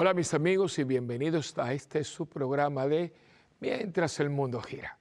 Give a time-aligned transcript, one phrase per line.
[0.00, 3.12] Hola mis amigos y bienvenidos a este su programa de
[3.58, 4.96] Mientras el mundo gira.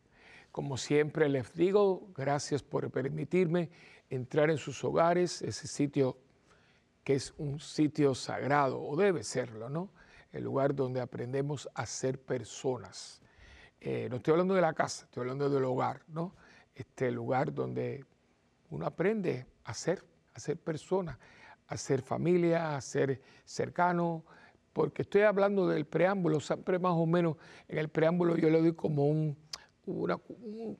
[0.52, 3.70] Como siempre les digo, gracias por permitirme
[4.10, 6.18] entrar en sus hogares, ese sitio
[7.04, 9.92] que es un sitio sagrado, o debe serlo, ¿no?
[10.32, 13.22] El lugar donde aprendemos a ser personas.
[13.80, 16.36] Eh, no estoy hablando de la casa, estoy hablando del hogar, ¿no?
[16.74, 18.04] Este lugar donde
[18.72, 20.04] uno aprende a ser,
[20.34, 21.20] a ser persona,
[21.68, 24.26] a ser familia, a ser cercano,
[24.78, 28.74] porque estoy hablando del preámbulo, siempre más o menos en el preámbulo yo le doy
[28.74, 29.36] como un,
[29.88, 30.20] una,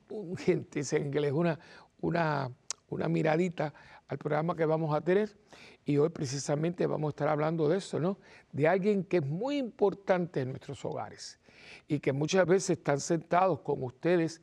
[0.08, 1.58] un, gente, en inglés, una,
[2.00, 2.48] una,
[2.90, 3.74] una miradita
[4.06, 5.36] al programa que vamos a tener
[5.84, 8.18] y hoy precisamente vamos a estar hablando de eso, ¿no?
[8.52, 11.40] De alguien que es muy importante en nuestros hogares
[11.88, 14.40] y que muchas veces están sentados con ustedes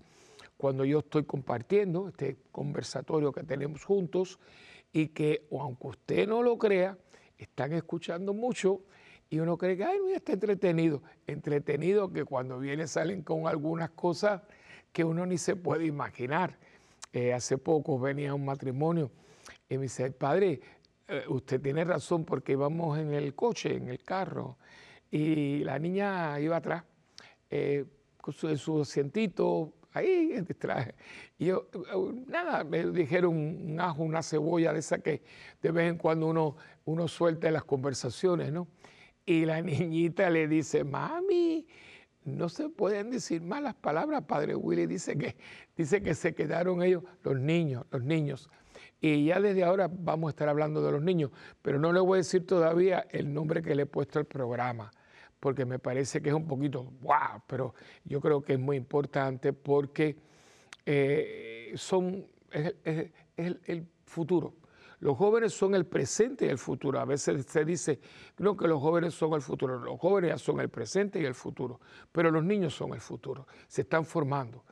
[0.57, 4.37] cuando yo estoy compartiendo este conversatorio que tenemos juntos
[4.91, 6.97] y que, aunque usted no lo crea,
[7.37, 8.81] están escuchando mucho
[9.29, 11.01] y uno cree que, ay, no, está entretenido.
[11.27, 14.41] Entretenido que cuando viene salen con algunas cosas
[14.91, 16.57] que uno ni se puede imaginar.
[17.11, 19.09] Eh, hace poco venía un matrimonio
[19.69, 20.59] y me dice, padre,
[21.07, 24.57] eh, usted tiene razón porque íbamos en el coche, en el carro,
[25.11, 26.83] y la niña iba atrás,
[27.49, 27.85] eh,
[28.19, 30.93] con su, su asientito, ahí traje.
[31.37, 31.67] Y yo,
[32.27, 35.21] nada, me dijeron un ajo, una cebolla de esa que
[35.61, 38.67] de vez en cuando uno, uno suelta en las conversaciones, ¿no?
[39.25, 41.67] Y la niñita le dice, mami,
[42.25, 44.23] no se pueden decir malas palabras.
[44.27, 45.35] Padre Willy dice que,
[45.75, 48.49] dice que se quedaron ellos, los niños, los niños.
[48.99, 51.31] Y ya desde ahora vamos a estar hablando de los niños,
[51.61, 54.91] pero no le voy a decir todavía el nombre que le he puesto al programa,
[55.39, 59.53] porque me parece que es un poquito, wow, pero yo creo que es muy importante
[59.53, 60.17] porque
[60.85, 64.55] eh, son, es, el futuro.
[64.99, 66.99] Los jóvenes son el presente y el futuro.
[66.99, 67.99] A veces se dice,
[68.37, 69.79] no que los jóvenes son el futuro.
[69.79, 71.79] Los jóvenes ya son el presente y el futuro,
[72.11, 73.47] pero los niños son el futuro.
[73.67, 74.63] Se están formando.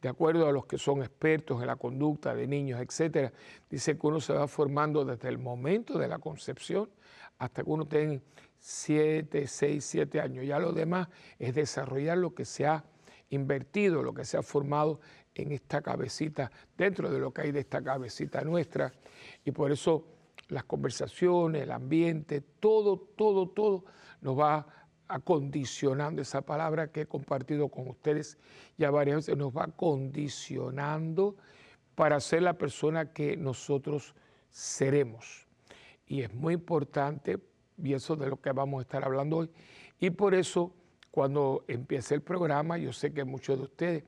[0.00, 3.32] De acuerdo a los que son expertos en la conducta de niños, etcétera,
[3.70, 6.90] dice que uno se va formando desde el momento de la concepción
[7.38, 8.20] hasta que uno tenga
[8.58, 10.44] 7, 6, 7 años.
[10.44, 12.84] Ya lo demás es desarrollar lo que se ha
[13.30, 15.00] invertido, lo que se ha formado
[15.34, 18.92] en esta cabecita, dentro de lo que hay de esta cabecita nuestra.
[19.44, 20.06] Y por eso
[20.48, 23.84] las conversaciones, el ambiente, todo, todo, todo
[24.20, 24.66] nos va
[25.08, 28.38] acondicionando, esa palabra que he compartido con ustedes
[28.78, 31.36] ya varias veces, nos va condicionando
[31.94, 34.14] para ser la persona que nosotros
[34.50, 35.46] seremos.
[36.06, 37.38] Y es muy importante,
[37.82, 39.50] y eso de lo que vamos a estar hablando hoy,
[39.98, 40.74] y por eso
[41.10, 44.04] cuando empiece el programa, yo sé que muchos de ustedes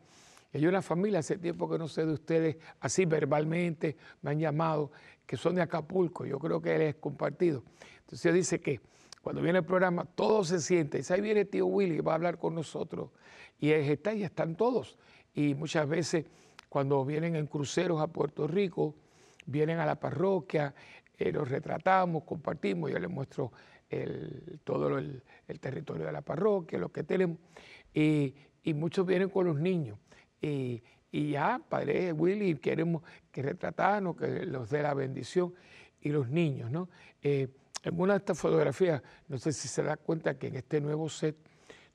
[0.54, 4.92] hay una familia, hace tiempo que no sé de ustedes, así verbalmente me han llamado,
[5.26, 7.64] que son de Acapulco, yo creo que él es compartido.
[8.02, 8.80] Entonces dice que
[9.20, 12.38] cuando viene el programa, todos se sienten, dice, ahí viene tío Willy, va a hablar
[12.38, 13.10] con nosotros,
[13.58, 14.96] y está, y están todos.
[15.34, 16.26] Y muchas veces
[16.68, 18.94] cuando vienen en cruceros a Puerto Rico,
[19.46, 20.72] vienen a la parroquia,
[21.18, 23.50] eh, los retratamos, compartimos, yo les muestro
[24.64, 25.22] todo el,
[25.60, 27.38] territorio de la parroquia, lo que tenemos,
[27.92, 28.34] y
[28.74, 29.98] muchos vienen con los niños.
[30.44, 35.54] Y, ya, Padre Willy, queremos que retratarnos, que los dé la bendición.
[36.00, 36.90] Y los niños, ¿no?
[37.22, 37.48] Eh,
[37.82, 41.08] en una de estas fotografías, no sé si se da cuenta que en este nuevo
[41.08, 41.36] set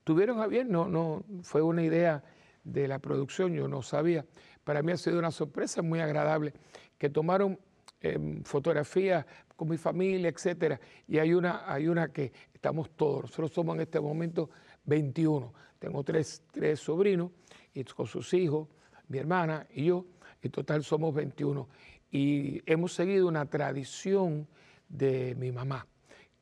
[0.04, 2.24] tuvieron a bien, no, no, fue una idea
[2.64, 4.26] de la producción, yo no sabía.
[4.64, 6.54] Para mí ha sido una sorpresa muy agradable
[6.98, 7.60] que tomaron
[8.02, 10.80] em, fotografías con mi familia, etcétera.
[11.08, 14.50] Y hay una, hay una que estamos todos, nosotros somos en este momento
[14.86, 15.54] 21.
[15.78, 17.32] Tengo tres, tres sobrinos
[17.74, 18.68] y con sus hijos,
[19.08, 20.06] mi hermana y yo,
[20.42, 21.68] en total somos 21.
[22.12, 24.48] Y hemos seguido una tradición
[24.88, 25.86] de mi mamá,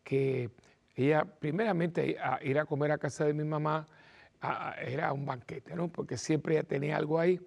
[0.03, 0.49] que
[0.95, 3.87] ella primeramente a ir a comer a casa de mi mamá
[4.81, 5.89] era un banquete, ¿no?
[5.89, 7.39] Porque siempre ella tenía algo ahí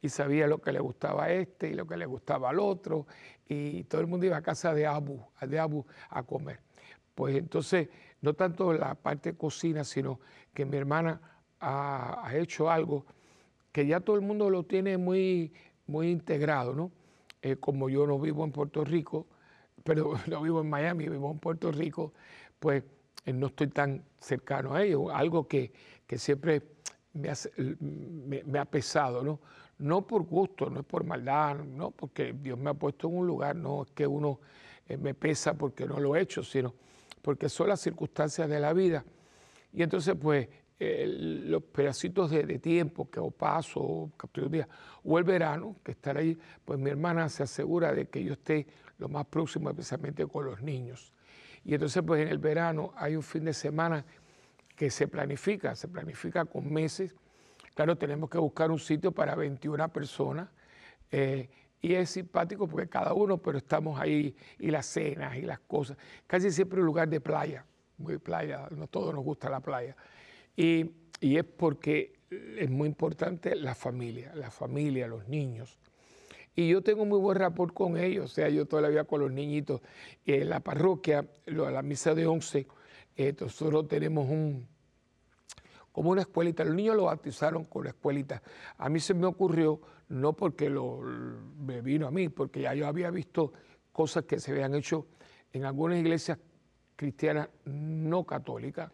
[0.00, 3.06] y sabía lo que le gustaba a este y lo que le gustaba al otro
[3.48, 6.60] y todo el mundo iba a casa de Abu, de Abu a comer.
[7.14, 7.88] Pues entonces,
[8.20, 10.20] no tanto la parte de cocina, sino
[10.52, 11.20] que mi hermana
[11.60, 13.06] ha, ha hecho algo
[13.72, 15.52] que ya todo el mundo lo tiene muy,
[15.86, 16.92] muy integrado, ¿no?
[17.40, 19.26] Eh, como yo no vivo en Puerto Rico,
[19.84, 22.12] pero no vivo en Miami, vivo en Puerto Rico,
[22.60, 22.84] pues
[23.24, 25.72] eh, no estoy tan cercano a ellos, algo que,
[26.16, 26.62] siempre
[27.14, 29.40] me, ha pesado, ¿no?
[29.78, 33.26] No por gusto, no es por maldad, no porque Dios me ha puesto en un
[33.26, 34.38] lugar, no es que uno
[34.86, 36.74] eh, me pesa porque no lo he hecho, sino
[37.22, 39.04] porque son las circunstancias de la vida.
[39.72, 40.48] Y entonces, pues,
[41.06, 44.12] los pedacitos de, tiempo que o paso, o
[44.48, 44.68] día,
[45.04, 48.66] o el verano, que estar ahí, pues mi hermana se asegura de que yo esté
[48.98, 51.12] lo más próximo, especialmente con los niños.
[51.64, 54.04] Y entonces pues en el verano hay un fin de semana
[54.76, 57.14] que se planifica, se planifica con meses.
[57.74, 60.48] Claro, tenemos que buscar un sitio para 21 personas.
[61.10, 61.48] Eh,
[61.80, 65.96] y es simpático porque cada uno, pero estamos ahí y las cenas y las cosas.
[66.28, 67.66] Casi siempre un lugar de playa,
[67.98, 69.96] muy playa, no todos nos gusta la playa.
[70.56, 70.90] Y,
[71.20, 75.78] es porque es muy importante la familia, la familia, los niños.
[76.54, 79.20] Y yo tengo muy buen rapport con ellos, o sea, yo toda la vida con
[79.20, 79.80] los niñitos.
[80.26, 82.66] En la parroquia, la misa de once,
[83.16, 84.66] eh, nosotros tenemos un,
[85.92, 86.64] como una escuelita.
[86.64, 88.42] Los niños lo bautizaron con la escuelita.
[88.78, 92.86] A mí se me ocurrió, no porque lo, me vino a mí, porque ya yo
[92.86, 93.52] había visto
[93.92, 95.06] cosas que se habían hecho
[95.52, 96.38] en algunas iglesias
[96.96, 98.90] cristianas no católicas,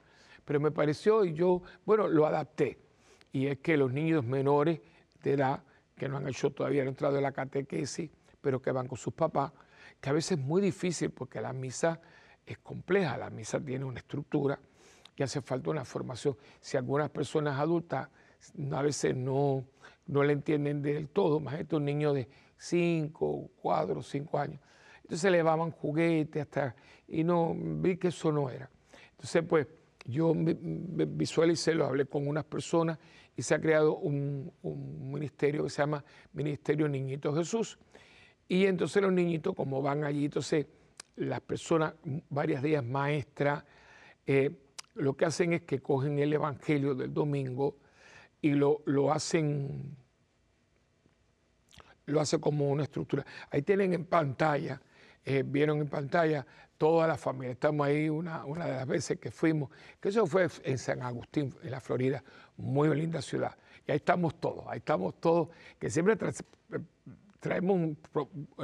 [0.49, 2.79] pero me pareció y yo, bueno, lo adapté.
[3.33, 4.81] Y es que los niños menores
[5.23, 5.63] de edad
[5.95, 8.11] que no han hecho todavía, han entrado en la catequesis,
[8.41, 9.53] pero que van con sus papás,
[10.01, 12.01] que a veces es muy difícil porque la misa
[12.47, 14.59] es compleja, la misa tiene una estructura
[15.15, 16.35] y hace falta una formación.
[16.63, 18.09] Si algunas personas adultas
[18.73, 19.67] a veces no,
[20.07, 24.61] no le entienden del todo, más un niño de 5, 4, 5 años.
[25.03, 26.75] Entonces le llevaban juguetes hasta,
[27.07, 28.71] y no, vi que eso no era.
[29.11, 29.67] Entonces, pues,
[30.09, 32.99] yo visualicé, lo hablé con unas personas
[33.37, 36.03] y se ha creado un, ministerio que se llama
[36.33, 37.79] Ministerio Niñito Jesús.
[38.49, 40.67] Y entonces los niñitos, como van allí, entonces
[41.17, 41.95] las personas,
[42.31, 43.65] varias días maestras,
[44.27, 44.51] eh,
[44.95, 47.77] lo que hacen es que cogen el Evangelio del domingo
[48.41, 49.95] y lo, lo hacen
[52.07, 53.27] lo hace como una estructura.
[53.51, 54.81] Ahí tienen en pantalla,
[55.25, 57.53] eh, vieron en pantalla toda la familia.
[57.53, 59.71] Estamos ahí una, una de las veces que fuimos,
[60.01, 62.23] que eso fue en San Agustín, en la Florida,
[62.57, 63.57] muy linda ciudad.
[63.87, 65.49] Y ahí estamos todos, ahí estamos todos,
[65.79, 66.17] que siempre
[67.41, 67.99] traemos un,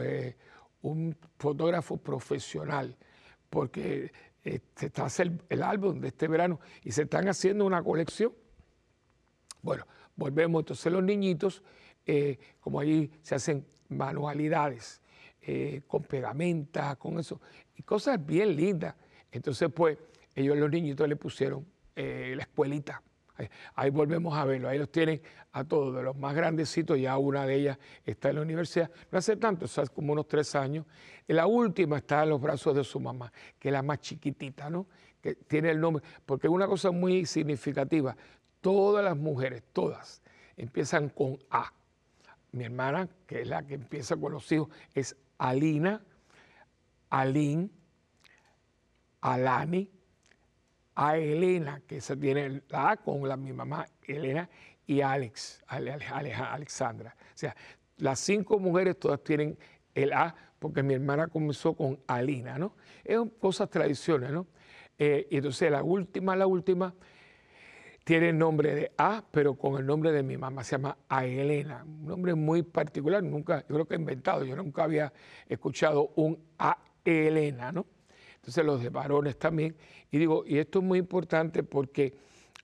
[0.00, 0.36] eh,
[0.82, 2.96] un, fotógrafo profesional,
[3.50, 4.12] porque
[4.44, 8.32] eh, está haciendo el, álbum de este verano y se están haciendo una colección.
[9.62, 11.62] Bueno, volvemos entonces los niñitos,
[12.60, 15.00] como ahí se hacen manualidades
[15.86, 17.40] con pegamenta, con eso,
[17.76, 18.94] y cosas bien lindas.
[19.30, 19.98] Entonces, pues,
[20.34, 23.02] ellos los niñitos le pusieron la escuelita
[23.74, 25.20] Ahí, volvemos a verlo, ahí los tienen
[25.52, 29.18] a todos, de los más grandecitos, ya una de ellas está en la universidad, no
[29.18, 30.86] hace tanto, hace como unos tres años.
[31.26, 34.86] la última está en los brazos de su mamá, que es la más chiquitita, ¿no?
[35.20, 38.16] Que tiene el nombre, porque es una cosa muy significativa,
[38.60, 40.22] todas las mujeres, todas,
[40.56, 41.72] empiezan con A.
[42.52, 46.02] Mi hermana, que es la que empieza con los hijos, es Alina,
[47.10, 47.70] Alín,
[49.20, 49.90] Alani,
[50.96, 54.48] a Elena, que se tiene la A con la, mi mamá Elena,
[54.86, 57.16] y Alex, Alexandra.
[57.18, 57.56] O sea,
[57.96, 59.58] las cinco mujeres todas tienen
[59.94, 62.76] el A, porque mi hermana comenzó con Alina, ¿no?
[63.02, 64.46] Es cosas tradiciones, ¿no?
[64.98, 66.94] Eh, y entonces la última, la última,
[68.04, 71.24] tiene el nombre de A, pero con el nombre de mi mamá, se llama A
[71.24, 75.12] Elena, un nombre muy particular, nunca, yo creo que he inventado, yo nunca había
[75.48, 77.86] escuchado un A Elena, ¿no?
[78.44, 79.74] entonces los de varones también.
[80.10, 82.14] Y digo, y esto es muy importante porque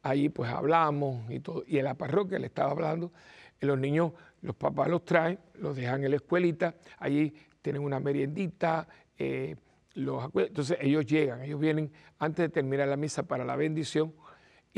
[0.02, 3.12] allí pues hablamos y todo, y en la parroquia le estaba hablando,
[3.60, 7.32] los niños, los papás los traen, los dejan en la escuelita, allí
[7.62, 8.86] tienen una meriendita,
[9.18, 9.56] eh,
[9.94, 14.12] entonces ellos llegan, ellos vienen antes de terminar la misa para la bendición,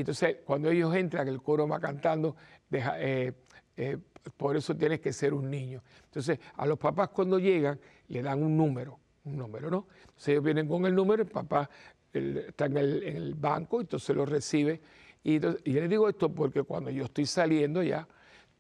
[0.01, 2.37] entonces cuando ellos entran, el coro va cantando,
[2.71, 3.33] eh,
[3.77, 3.99] eh,
[4.37, 5.83] por eso tienes que ser un niño.
[6.05, 9.87] Entonces a los papás cuando llegan le dan un número, un número, ¿no?
[10.01, 11.69] Entonces ellos vienen con el número, el papá
[12.13, 14.81] está en el, banco, entonces lo recibe.
[15.25, 18.07] Y, y les digo esto porque cuando yo estoy saliendo ya,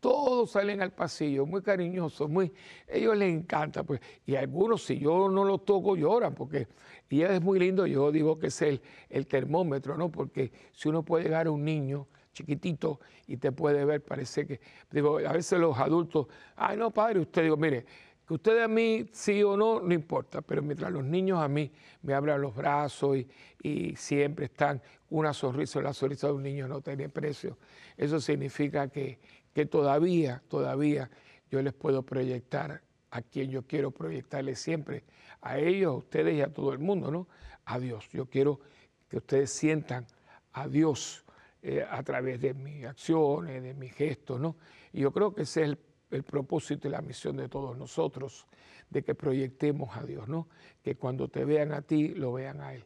[0.02, 2.52] todos salen al pasillo, muy cariñosos, muy,
[2.88, 6.66] ellos les encanta, pues, y algunos si yo no los toco lloran, porque
[7.08, 8.80] y es muy lindo, yo digo que es el,
[9.10, 10.10] el termómetro, ¿no?
[10.10, 14.60] Porque si uno puede llegar a un niño chiquitito y te puede ver, parece que,
[14.90, 17.84] digo, a veces los adultos, ay no padre, usted digo, mire,
[18.26, 21.70] que ustedes a mí sí o no, no importa, pero mientras los niños a mí
[22.00, 23.18] me abran los brazos
[23.62, 27.58] y, siempre están una sonrisa, la sonrisa de un niño no tiene precio,
[27.96, 29.18] eso significa que,
[29.52, 31.10] que todavía, todavía
[31.50, 35.04] yo les puedo proyectar a quien yo quiero proyectarles siempre,
[35.40, 37.28] a ellos, a ustedes y a todo el mundo, ¿no?
[37.64, 38.08] A Dios.
[38.12, 38.60] Yo quiero
[39.08, 40.06] que ustedes sientan
[40.52, 41.24] a Dios
[41.62, 44.56] eh, a través de mis acciones, de mis gestos, ¿no?
[44.92, 45.78] Y yo creo que ese es el
[46.12, 48.46] el propósito y la misión de todos nosotros,
[48.90, 50.48] de que proyectemos a Dios, ¿no?
[50.82, 52.84] Que cuando te vean a ti, lo vean a Él.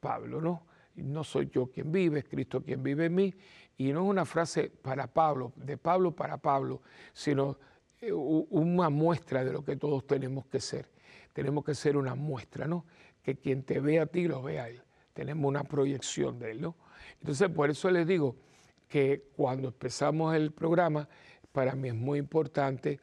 [0.00, 0.66] Pablo, ¿no?
[0.94, 3.34] No soy yo quien vive, es Cristo quien vive en mí.
[3.78, 6.82] Y no es una frase para Pablo, de Pablo para Pablo,
[7.12, 7.58] sino
[8.00, 10.90] eh, una muestra de lo que todos tenemos que ser.
[11.32, 12.84] Tenemos que ser una muestra, ¿no?
[13.22, 14.82] que quien te ve a ti lo ve a él.
[15.12, 16.76] Tenemos una proyección de él, ¿no?
[17.20, 18.36] Entonces, por eso les digo
[18.88, 21.08] que cuando empezamos el programa,
[21.52, 23.00] para mí es muy importante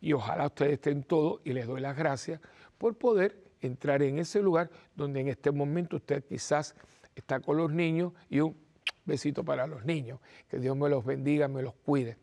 [0.00, 2.40] y ojalá ustedes estén todos y les doy las gracias
[2.76, 6.74] por poder entrar en ese lugar donde en este momento usted quizás
[7.14, 8.56] está con los niños y un
[9.08, 10.20] besito para los niños.
[10.48, 12.18] Que Dios me los bendiga, me los cuide.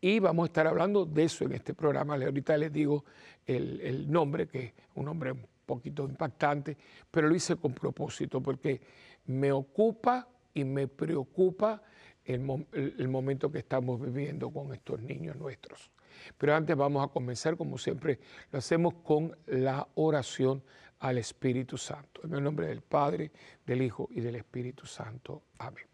[0.00, 2.16] Y vamos a estar hablando de eso en este programa.
[2.16, 3.06] Ahorita les digo
[3.46, 6.76] el, nombre, que es un nombre un poquito impactante,
[7.10, 8.82] pero lo hice con propósito porque
[9.24, 11.82] me ocupa y me preocupa
[12.24, 15.90] el, momento que estamos viviendo con estos niños nuestros.
[16.36, 20.62] Pero antes vamos a comenzar, como siempre lo hacemos, con la oración
[20.98, 22.20] al Espíritu Santo.
[22.24, 23.30] En el nombre del Padre,
[23.66, 25.44] del Hijo y del Espíritu Santo.
[25.58, 25.93] Amén.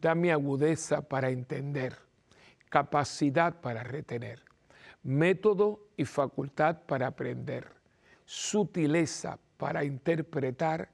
[0.00, 1.96] Dame agudeza para entender,
[2.68, 4.42] capacidad para retener,
[5.02, 7.66] método y facultad para aprender,
[8.24, 10.90] sutileza para interpretar,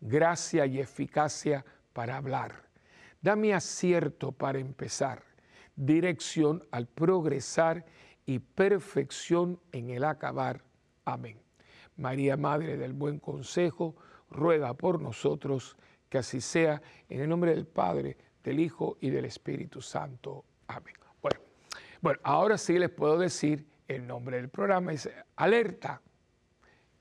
[0.00, 2.62] gracia y eficacia para hablar.
[3.20, 5.22] Dame acierto para empezar,
[5.74, 7.84] dirección al progresar
[8.24, 10.62] y perfección en el acabar.
[11.04, 11.38] Amén.
[11.96, 13.96] María, Madre del Buen Consejo,
[14.30, 15.76] ruega por nosotros,
[16.08, 20.44] que así sea, en el nombre del Padre, del Hijo y del Espíritu Santo.
[20.68, 20.94] Amén.
[21.20, 21.40] Bueno,
[22.00, 26.00] bueno, ahora sí les puedo decir el nombre del programa, es alerta.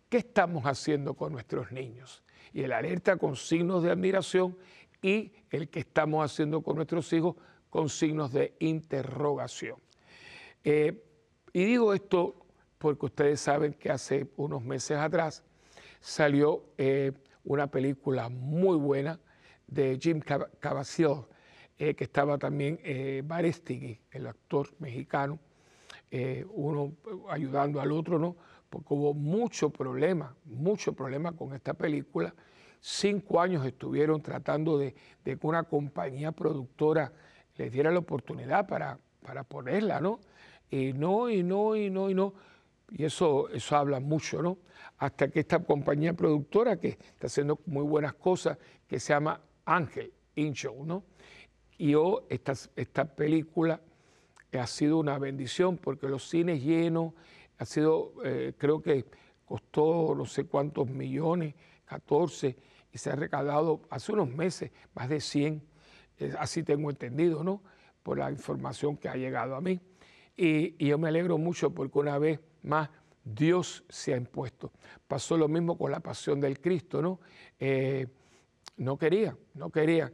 [0.10, 2.24] ¿Qué estamos haciendo con nuestros niños?
[2.52, 4.58] Y el alerta con signos de admiración
[5.04, 7.36] y el que estamos haciendo con nuestros hijos
[7.70, 9.78] con signos de interrogación.
[10.64, 11.04] Eh,
[11.54, 12.44] y digo esto
[12.80, 15.44] porque ustedes saben que hace unos meses atrás
[16.00, 17.12] salió eh,
[17.44, 19.20] una película muy buena
[19.68, 20.22] de Jim
[20.60, 21.26] Caviezel
[21.78, 25.40] eh, que estaba también eh, Barestigui, el actor mexicano,
[26.10, 26.94] eh, uno
[27.30, 28.38] ayudando al otro, ¿no?
[28.70, 32.34] Porque hubo mucho problema, mucho problema con esta película.
[32.80, 37.12] Cinco años estuvieron tratando de, que una compañía productora
[37.58, 40.22] les diera la oportunidad para, para ponerla, ¿no?
[40.72, 42.34] Y no, y no, y no, y no.
[42.92, 44.60] Y eso, eso habla mucho, ¿no?
[44.98, 50.14] Hasta que esta compañía productora, que está haciendo muy buenas cosas, que se llama Ángel
[50.36, 51.04] Incho, ¿no?
[51.78, 53.82] Y yo, esta, esta película
[54.60, 57.14] ha sido una bendición porque los cines llenos,
[57.58, 59.06] ha sido, eh, creo que
[59.46, 61.56] costó no sé cuántos millones,
[61.86, 62.58] 14,
[62.92, 65.62] y se ha recaudado hace unos meses más de 100,
[66.40, 67.62] así tengo entendido, ¿no?
[68.04, 69.80] Por la información que ha llegado a mí.
[70.38, 72.90] Y, yo me alegro mucho porque una vez más
[73.24, 74.72] Dios se ha impuesto.
[75.08, 77.20] Pasó lo mismo con la pasión del Cristo, ¿no?
[77.60, 78.08] Eh,
[78.78, 80.12] no quería, no quería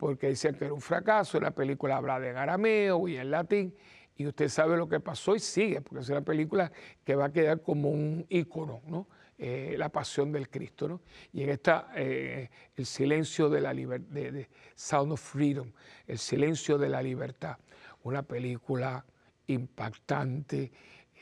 [0.00, 3.74] porque decían que era un fracaso, la película habla de arameo y en latín,
[4.16, 6.72] y usted sabe lo que pasó y sigue, porque es una película
[7.04, 9.06] que va a quedar como un ícono, ¿no?
[9.36, 11.00] Eh, la pasión del Cristo, ¿no?
[11.34, 15.70] Y en esta, eh, el silencio de la libertad, de, Sound of Freedom,
[16.06, 17.58] el silencio de la libertad,
[18.02, 19.04] una película
[19.48, 20.72] impactante,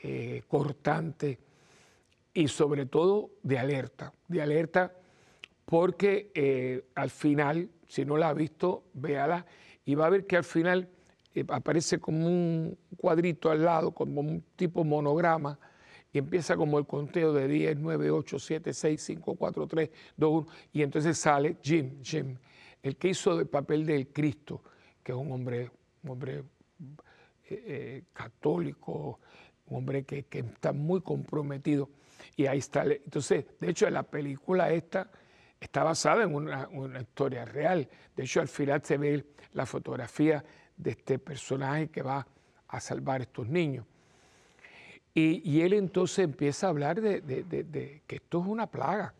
[0.03, 1.37] eh, cortante
[2.33, 4.93] y sobre todo de alerta, de alerta
[5.65, 9.45] porque al final si no la ha visto, véala
[9.83, 10.87] y va a ver que al final
[11.33, 15.59] eh, aparece como un cuadrito al lado, como un tipo monograma,
[16.13, 20.31] y empieza como el conteo de 10, 9, 8, 7, 6, 5, 4, 3, 2,
[20.31, 22.37] 1, y entonces sale Jim, Jim,
[22.83, 24.61] el que hizo el papel del Cristo,
[25.01, 25.71] que es un hombre,
[26.03, 26.43] un hombre eh,
[27.49, 29.19] eh, católico,
[29.65, 31.89] un hombre que, que, está muy comprometido.
[32.35, 32.83] Y ahí está.
[32.83, 35.09] Entonces, de hecho, en la película esta
[35.59, 36.67] está basada en una,
[36.99, 37.87] historia real.
[38.15, 40.43] De hecho, al final se ve la fotografía
[40.75, 42.25] de este personaje que va
[42.67, 43.85] a salvar estos niños.
[45.13, 49.13] Y, él entonces empieza a hablar de, que esto es una plaga.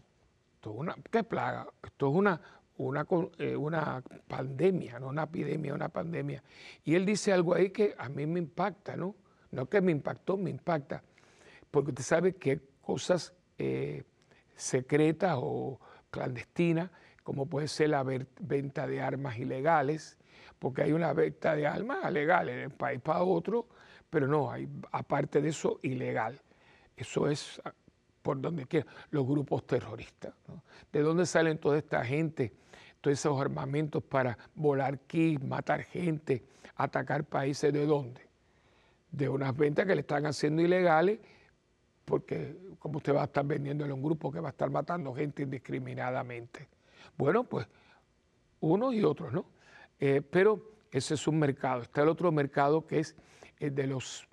[0.55, 1.67] Esto una, ¿Qué plaga?
[1.84, 2.41] Esto es una,
[2.77, 3.05] una,
[3.38, 6.41] eh, una pandemia, no una epidemia, una pandemia.
[6.86, 9.15] Y él dice algo ahí que a mí me impacta, ¿no?
[9.51, 11.03] No que me impactó, me impacta.
[11.69, 14.03] Porque usted sabe que cosas eh,
[14.55, 15.79] secretas o,
[16.10, 16.92] clandestina,
[17.24, 20.18] como puede ser la venta de armas ilegales,
[20.58, 23.68] porque hay una venta de armas legales de un país para otro,
[24.10, 26.39] pero no, hay aparte de eso ilegal.
[26.98, 27.62] Eso es,
[28.22, 30.34] por donde quiera, los grupos terroristas.
[30.92, 32.51] ¿De dónde salen toda esta gente,
[33.00, 36.44] todos esos armamentos para volar kits, matar gente,
[36.75, 37.72] atacar países?
[37.72, 38.22] ¿De dónde?
[39.12, 41.20] De unas ventas que le están haciendo ilegales,
[42.10, 45.13] porque como usted va a estar vendiéndole a un grupo que va a estar matando
[45.13, 46.68] gente indiscriminadamente.
[47.16, 47.68] Bueno, pues
[48.62, 49.46] unos y otros, ¿no?
[50.00, 51.84] Eh, pero ese es un mercado.
[51.84, 53.16] Está el otro mercado que es
[53.60, 54.28] el de los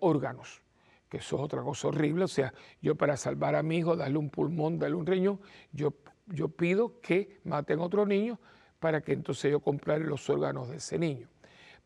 [0.00, 0.62] órganos,
[1.08, 2.24] que eso es otra cosa horrible.
[2.24, 5.94] O sea, yo para salvar a mi hijo, darle un pulmón, darle un riñón, yo,
[6.26, 8.40] yo pido que maten a otro niño
[8.80, 11.28] para que entonces yo compre los órganos de ese niño.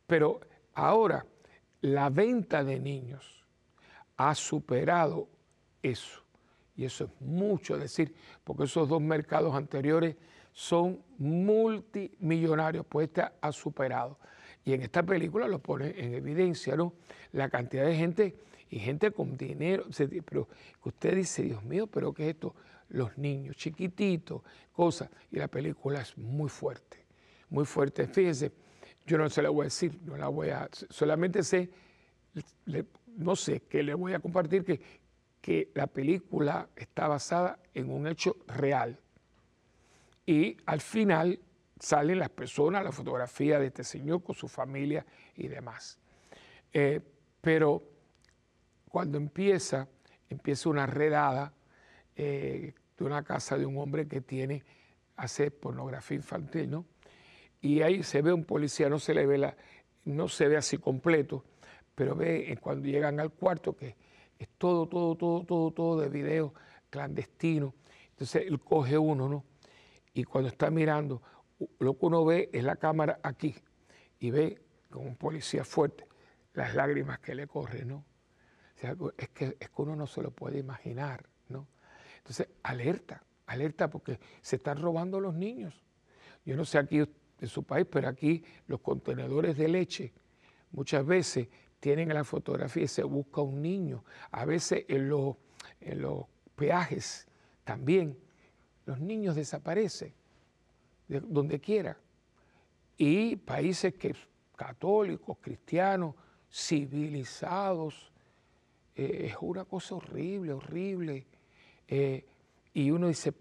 [0.07, 0.41] Pero
[0.73, 1.27] ahora
[1.83, 3.39] la venta de niños
[4.21, 5.29] ha superado
[5.83, 6.21] eso.
[6.77, 10.15] Y eso es mucho decir, porque esos dos mercados anteriores
[10.53, 14.19] son multimillonarios, pues este ha superado.
[14.62, 16.93] Y en esta película lo pone en evidencia, ¿no?
[17.33, 18.37] La cantidad de gente
[18.69, 19.85] y gente con dinero,
[20.27, 20.49] pero
[20.85, 22.55] usted dice, Dios mío, pero ¿qué es esto?
[22.91, 25.09] Los niños chiquititos, cosas.
[25.31, 26.99] Y la película es muy fuerte,
[27.49, 28.07] muy fuerte.
[28.07, 28.53] Fíjese,
[29.07, 31.71] yo no se la voy a decir, no la voy a, solamente sé,
[33.17, 34.81] no sé, que le voy a compartir que,
[35.40, 38.99] que la película está basada en un hecho real.
[40.26, 41.40] Y al final
[41.79, 45.99] salen las personas, la fotografía de este señor con su familia y demás.
[46.73, 47.00] Eh,
[47.40, 47.83] pero
[48.88, 49.88] cuando empieza,
[50.29, 51.52] empieza una redada
[52.14, 54.62] eh, de una casa de un hombre que tiene,
[55.17, 56.85] hace pornografía infantil, ¿no?
[57.62, 59.57] Y ahí se ve un policía, no se le ve la,
[60.05, 61.45] no se ve así completo,
[62.00, 63.95] pero ve cuando llegan al cuarto que
[64.38, 66.54] es todo, todo, todo, todo, todo de video
[66.88, 67.75] clandestino.
[68.09, 69.45] Entonces él coge uno, ¿no?
[70.14, 71.21] Y cuando está mirando,
[71.78, 73.54] lo que uno ve es la cámara aquí
[74.19, 76.09] y ve con un policía fuerte
[76.54, 78.07] las lágrimas que le corren, ¿no?
[79.18, 81.68] es, que, es que uno no se lo puede imaginar, ¿no?
[82.16, 85.85] Entonces, alerta, alerta porque se están robando los niños.
[86.46, 90.14] Yo no sé aquí en su país, pero aquí los contenedores de leche
[90.72, 91.48] muchas veces
[91.81, 94.05] tienen la fotografía y se busca un niño.
[94.31, 95.37] A veces en los,
[95.81, 97.27] en los peajes
[97.64, 98.16] también
[98.87, 100.12] los niños desaparecen
[101.09, 101.97] donde quiera.
[102.97, 104.14] Y países que
[104.55, 106.14] católicos, cristianos,
[106.53, 108.12] civilizados,
[108.95, 111.27] eh, es una cosa horrible, horrible.
[111.88, 112.27] Eh,
[112.75, 113.33] y uno dice,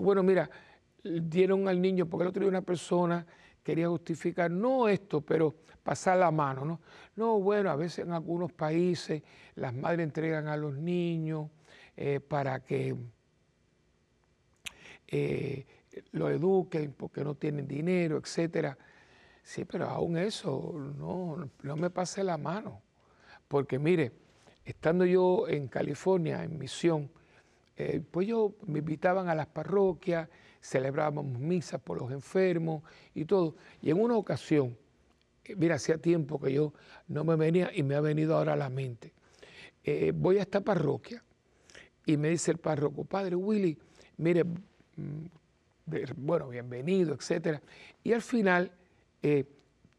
[0.00, 0.50] bueno, mira,
[1.04, 3.26] dieron al niño, porque el otro día una persona
[3.66, 5.52] quería justificar, no esto, pero
[5.82, 6.80] pasar la mano, ¿no?
[7.16, 9.24] No, bueno, a veces en algunos países
[9.56, 11.50] las madres entregan a los niños
[11.96, 12.94] eh, para que
[16.12, 18.78] lo eduquen porque no tienen dinero, etcétera.
[19.42, 22.82] Sí, pero aún eso, no, no me pase la mano.
[23.48, 24.12] Porque mire,
[24.64, 27.10] estando yo en California, en misión,
[27.76, 30.28] eh, pues yo me invitaban a las parroquias,
[30.66, 32.82] celebrábamos misas por los enfermos
[33.14, 33.54] y todo.
[33.80, 34.76] Y en una ocasión,
[35.44, 36.72] eh, mira, hacía tiempo que yo
[37.08, 39.12] no me venía y me ha venido ahora a la mente.
[39.84, 41.22] Eh, voy a esta parroquia
[42.04, 43.78] y me dice el párroco, padre Willy,
[44.16, 45.26] mire, mm,
[46.16, 47.62] bueno, bienvenido, etcétera.
[48.02, 48.72] Y al final
[49.22, 49.44] eh,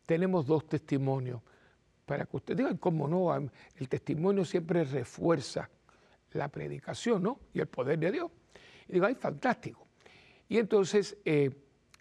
[0.06, 1.42] tenemos dos testimonios
[2.06, 5.70] para que ustedes digan cómo no, el testimonio siempre refuerza
[6.34, 7.40] la predicación, ¿no?
[7.54, 8.32] Y el poder de Dios.
[8.90, 9.87] Y digo, ay, fantástico.
[10.50, 11.52] Y entonces, eh,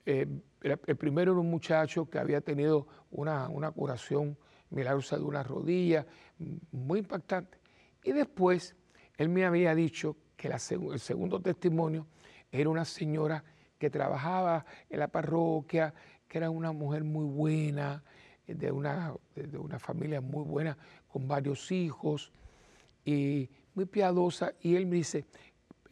[0.05, 0.27] eh,
[0.63, 4.37] el primero era un muchacho que había tenido una, curación
[4.71, 6.07] milagrosa de una rodilla,
[6.73, 7.59] muy impactante.
[8.03, 8.77] Y después,
[9.17, 12.07] él me había dicho que el segundo testimonio
[12.51, 13.45] era una señora
[13.79, 15.95] que trabajaba en la parroquia,
[16.29, 18.03] que era una mujer muy buena,
[18.47, 20.77] de una, de una familia muy buena,
[21.09, 22.33] con varios hijos,
[23.05, 24.53] y muy piadosa.
[24.61, 25.27] Y él me dice,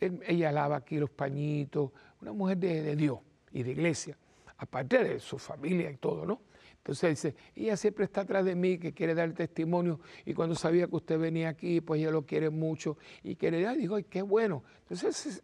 [0.00, 1.90] ella lava aquí los pañitos,
[2.24, 3.18] una mujer de, Dios
[3.52, 4.16] y de iglesia,
[4.58, 6.40] aparte de su familia y todo, ¿no?
[6.78, 10.86] Entonces dice, ella siempre está atrás de mí, que quiere dar testimonio, y cuando sabía
[10.86, 14.20] que usted venía aquí, pues ella lo quiere mucho, y quiere, dar, digo, ay, qué
[14.20, 14.64] bueno.
[14.82, 15.42] Entonces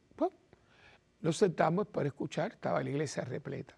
[1.21, 3.77] nos sentamos para escuchar, estaba la iglesia repleta.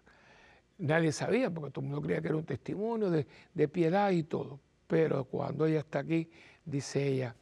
[0.77, 4.59] Nadie sabía, porque todo el mundo creía que era un testimonio de, piedad y todo.
[4.87, 6.29] Pero cuando ella está aquí,
[6.65, 7.35] dice ella,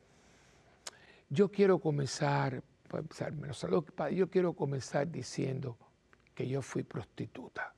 [1.30, 2.64] yo quiero comenzar,
[3.36, 3.66] menos
[4.14, 5.78] yo quiero comenzar diciendo
[6.34, 7.74] que yo fui prostituta.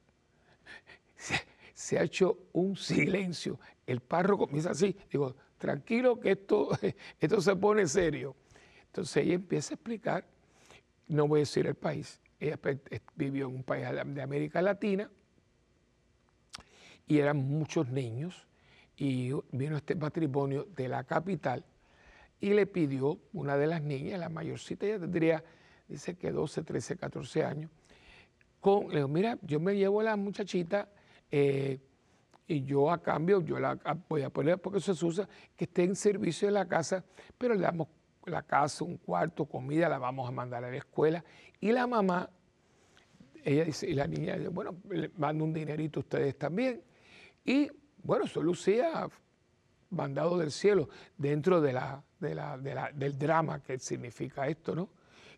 [1.73, 3.59] Se, ha hecho un silencio.
[3.85, 6.69] El párroco comienza así, digo, tranquilo que esto,
[7.19, 8.35] esto se pone serio.
[8.85, 10.25] Entonces ella empieza a explicar
[11.07, 12.59] no voy a decir el país, ella
[13.15, 15.09] vivió en un país de América Latina
[17.07, 18.47] y eran muchos niños
[18.95, 21.65] y vino este matrimonio de la capital
[22.43, 25.41] y le pidió una de las niñas, la mayorcita, ella tendría,
[25.87, 27.71] dice que 12, 13, 14 años,
[28.59, 30.89] con, le digo, mira, yo me llevo a la muchachita
[31.31, 31.79] eh,
[32.45, 33.79] y yo a cambio, yo la
[34.09, 37.05] voy a poner, porque eso se usa, que esté en servicio de la casa,
[37.37, 37.87] pero le damos
[38.25, 41.23] la casa, un cuarto, comida, la vamos a mandar a la escuela.
[41.61, 42.29] Y la mamá,
[43.41, 46.83] ella dice, y la niña dice, bueno, le mando un dinerito a ustedes también.
[47.45, 47.69] Y
[48.03, 49.07] bueno, eso lucía
[49.93, 54.89] mandado del cielo dentro de la, del drama que significa esto, ¿no?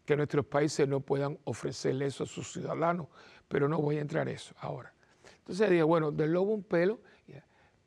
[0.06, 3.08] Que nuestros países no puedan ofrecerle eso a sus ciudadanos,
[3.48, 4.94] pero no voy a entrar en eso ahora.
[5.40, 7.00] Entonces dije, bueno, del lobo un pelo,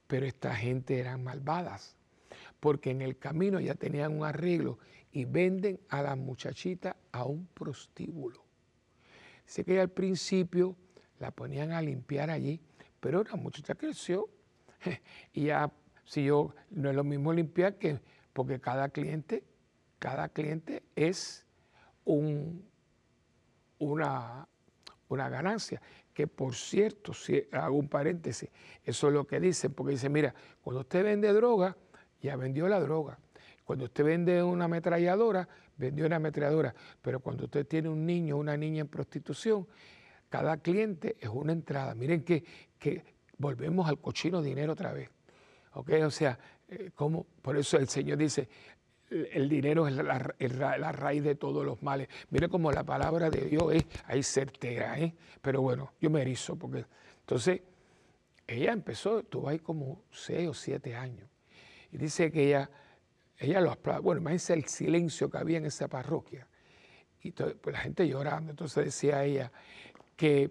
[0.06, 1.98] pero esta gente eran malvadas
[2.60, 4.78] porque en el camino ya tenían un arreglo
[5.12, 8.44] y venden a la muchachita a un prostíbulo.
[9.46, 10.76] Dice que al principio
[11.18, 12.60] la ponían a limpiar allí,
[13.00, 14.28] pero la muchacha creció
[15.32, 15.70] y ya
[16.08, 18.00] si yo no es lo mismo limpiar que
[18.32, 19.44] porque cada cliente,
[19.98, 21.44] cada cliente es
[22.06, 22.64] un,
[23.78, 24.48] una,
[25.08, 25.82] una ganancia.
[26.14, 28.48] Que por cierto, si hago un paréntesis,
[28.84, 31.76] eso es lo que dicen, porque dice, mira, cuando usted vende droga,
[32.22, 33.18] ya vendió la droga.
[33.64, 36.74] Cuando usted vende una ametralladora, vendió una ametralladora.
[37.02, 39.68] Pero cuando usted tiene un niño o una niña en prostitución,
[40.30, 41.94] cada cliente es una entrada.
[41.94, 42.44] Miren que,
[42.78, 43.04] que
[43.36, 45.10] volvemos al cochino dinero otra vez.
[45.78, 46.38] O sea,
[46.68, 48.48] eh, como, por eso el Señor dice,
[49.10, 52.08] el dinero es la, raíz de todos los males.
[52.30, 55.14] Mire cómo la palabra de Dios es ahí certera, ¿eh?
[55.40, 56.84] Pero bueno, yo me erizo porque
[57.20, 57.62] entonces
[58.46, 61.28] ella empezó, tuvo ahí como seis o siete años.
[61.90, 62.70] Y dice que ella,
[63.38, 64.02] ella lo aplaude.
[64.02, 66.46] Bueno, imagínense el silencio que había en esa parroquia.
[67.22, 68.50] Y pues la gente llorando.
[68.50, 69.50] Entonces decía ella
[70.16, 70.50] que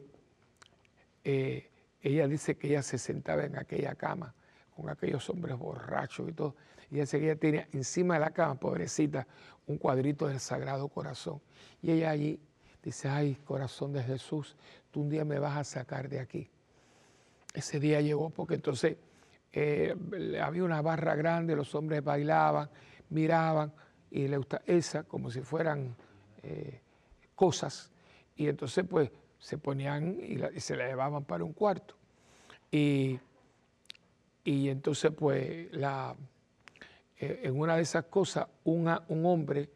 [1.23, 1.69] eh,
[2.01, 4.33] ella dice que ella se sentaba en aquella cama
[4.77, 6.55] con aquellos hombres borrachos y todo.
[6.91, 9.27] Y ella tenía encima de la cama, pobrecita,
[9.65, 11.41] un cuadrito del Sagrado Corazón.
[11.81, 12.39] Y ella allí
[12.83, 14.55] dice, ay, corazón de Jesús,
[14.91, 16.49] tú un día me vas a sacar de aquí.
[17.53, 18.97] Ese día llegó porque entonces
[19.51, 19.95] eh,
[20.41, 22.69] había una barra grande, los hombres bailaban,
[23.09, 23.73] miraban
[24.11, 25.95] y le gustaba esa como si fueran
[26.43, 26.79] eh,
[27.35, 27.91] cosas.
[28.35, 29.09] Y entonces pues
[29.39, 31.95] se ponían y, se la llevaban para un cuarto.
[32.71, 33.19] Y,
[34.47, 36.15] y entonces pues la,
[37.17, 39.69] eh, en una de esas cosas una, un hombre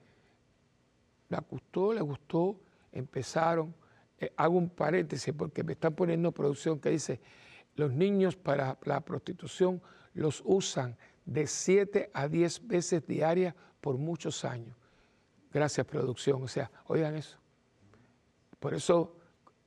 [1.27, 2.57] la gustó, le gustó,
[2.93, 3.75] empezaron,
[4.37, 7.19] hago un paréntesis porque me están poniendo producción que dice,
[7.75, 9.81] los niños para la prostitución
[10.13, 14.77] los usan de 7 a 10 veces diarias por muchos años.
[15.51, 16.43] Gracias, producción.
[16.43, 17.37] O sea, oigan eso.
[18.57, 19.17] Por eso,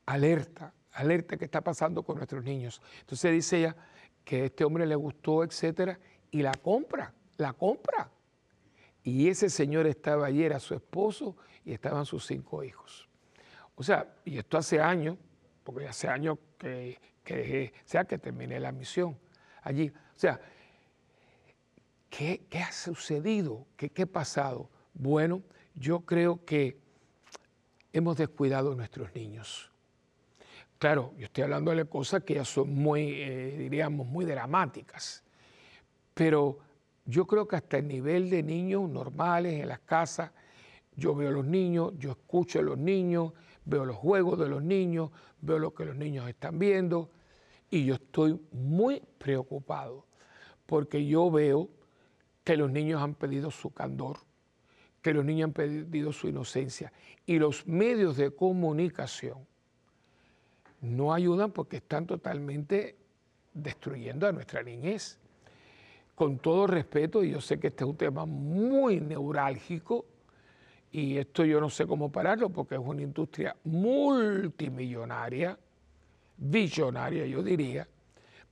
[0.07, 2.81] alerta, alerta que está pasando con nuestros niños.
[3.01, 3.77] Entonces dice ella
[4.25, 5.99] que a este hombre le gustó, etcétera,
[6.31, 8.11] y la compra, la compra.
[9.03, 13.09] Y ese señor estaba ayer, a su esposo, y estaban sus cinco hijos.
[13.75, 15.17] O sea, y esto hace años,
[15.63, 19.19] porque hace años que, que sea que terminé la misión
[19.63, 19.89] allí.
[19.89, 20.41] O sea,
[22.11, 23.67] ¿qué, ha sucedido?
[23.77, 24.71] ¿Qué, ¿Qué, ha pasado?
[24.93, 25.43] Bueno,
[25.75, 26.79] yo creo que
[27.93, 29.71] hemos descuidado a nuestros niños.
[30.85, 35.25] Claro, yo estoy hablando de cosas que ya son muy, eh, diríamos, muy dramáticas,
[36.13, 36.59] pero
[37.07, 40.31] yo creo que hasta el nivel de niños normales en las casas,
[40.95, 43.33] yo veo a los niños, yo escucho a los niños,
[43.65, 47.09] veo los juegos de los niños, veo lo que los niños están viendo
[47.71, 50.05] y yo estoy muy preocupado
[50.67, 51.71] porque yo veo
[52.45, 54.19] que los niños han pedido su candor,
[55.01, 56.93] que los niños han pedido su inocencia
[57.25, 59.47] y los medios de comunicación
[60.85, 62.97] no ayudan porque están totalmente
[63.53, 65.19] destruyendo a nuestra niñez.
[66.15, 70.05] Con todo respeto, y yo sé que este es un tema muy neurálgico,
[70.93, 75.59] y esto yo no sé cómo pararlo porque es una industria multimillonaria,
[76.37, 77.89] billonaria yo diría,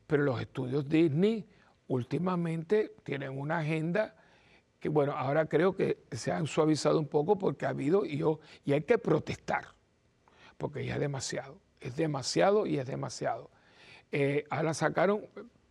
[0.09, 1.47] pero los estudios Disney
[1.87, 4.17] últimamente tienen una agenda
[4.81, 8.41] que, bueno, ahora creo que se han suavizado un poco porque ha habido y, yo,
[8.65, 9.67] y hay que protestar,
[10.59, 13.51] porque ya es demasiado, es demasiado y es demasiado.
[14.11, 15.27] Eh, ahora sacaron,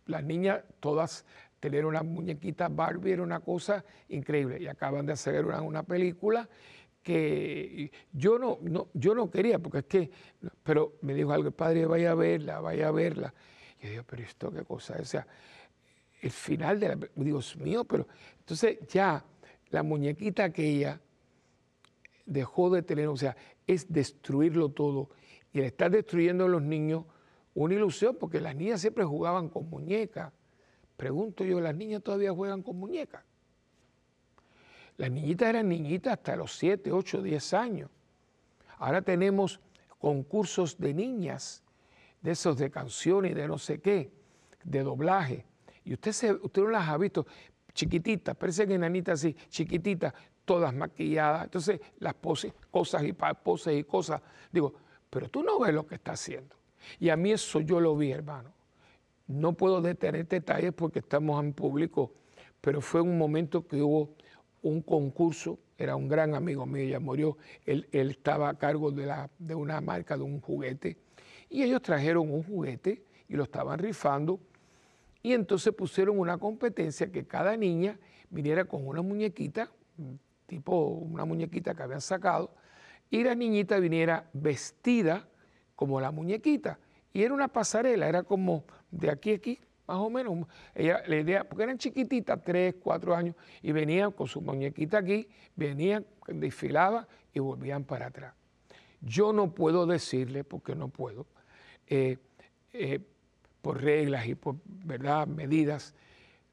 [0.06, 1.24] las niñas todas
[1.62, 4.60] tener una muñequita Barbie era una cosa increíble.
[4.60, 6.48] Y acaban de hacer una, película
[7.04, 10.10] que yo no, no, yo no quería, porque es que,
[10.64, 13.32] pero me dijo algo, padre, vaya a verla, vaya a verla.
[13.80, 15.24] Y yo digo, pero esto qué cosa, o sea,
[16.20, 18.08] el final de la, Dios mío, pero
[18.40, 19.24] entonces ya
[19.70, 21.00] la muñequita aquella
[22.26, 23.36] dejó de tener, o sea,
[23.68, 25.10] es destruirlo todo
[25.52, 27.04] y le está destruyendo a los niños
[27.54, 30.32] una ilusión, porque las niñas siempre jugaban con muñecas
[31.02, 33.24] Pregunto yo, ¿las niñas todavía juegan con muñecas?
[34.98, 37.90] las niñitas eran niñitas hasta los 7, 8, 10 años.
[38.78, 39.58] Ahora tenemos
[39.98, 41.64] concursos de niñas,
[42.20, 44.12] de esos de canciones de no sé qué,
[44.62, 45.44] de doblaje.
[45.84, 47.26] Y usted, se, usted no las ha visto
[47.74, 51.44] chiquititas, parecen enanitas así, chiquititas, todas maquilladas.
[51.44, 54.22] Entonces, las poses, cosas y poses y cosas.
[54.52, 54.74] Digo,
[55.12, 56.56] pero tú no ves lo que está haciendo.
[56.98, 58.50] Y a mí eso yo lo vi, hermano.
[59.26, 62.14] No puedo detener detalles porque estamos en público,
[62.62, 64.14] pero fue un momento que hubo
[64.62, 69.54] un concurso, era un gran amigo mío, ya murió, él, estaba a cargo de, de
[69.54, 70.96] una marca de un juguete,
[71.50, 74.40] y ellos trajeron un juguete y lo estaban rifando,
[75.22, 77.98] y entonces pusieron una competencia que cada niña
[78.30, 79.70] viniera con una muñequita,
[80.46, 82.54] tipo una muñequita que habían sacado,
[83.12, 85.28] y la niñita viniera vestida
[85.76, 86.78] como la muñequita.
[87.12, 90.46] Y era una pasarela, era como de aquí a aquí, más o menos.
[90.74, 95.28] Ella, la idea, porque eran chiquititas, tres, cuatro años, y venían con su muñequita aquí,
[95.54, 98.32] venían, desfilaban y volvían para atrás.
[99.02, 101.26] Yo no puedo decirle, porque no puedo,
[101.88, 102.16] eh,
[102.72, 102.98] eh,
[103.60, 105.26] por reglas y por ¿verdad?
[105.26, 105.94] medidas,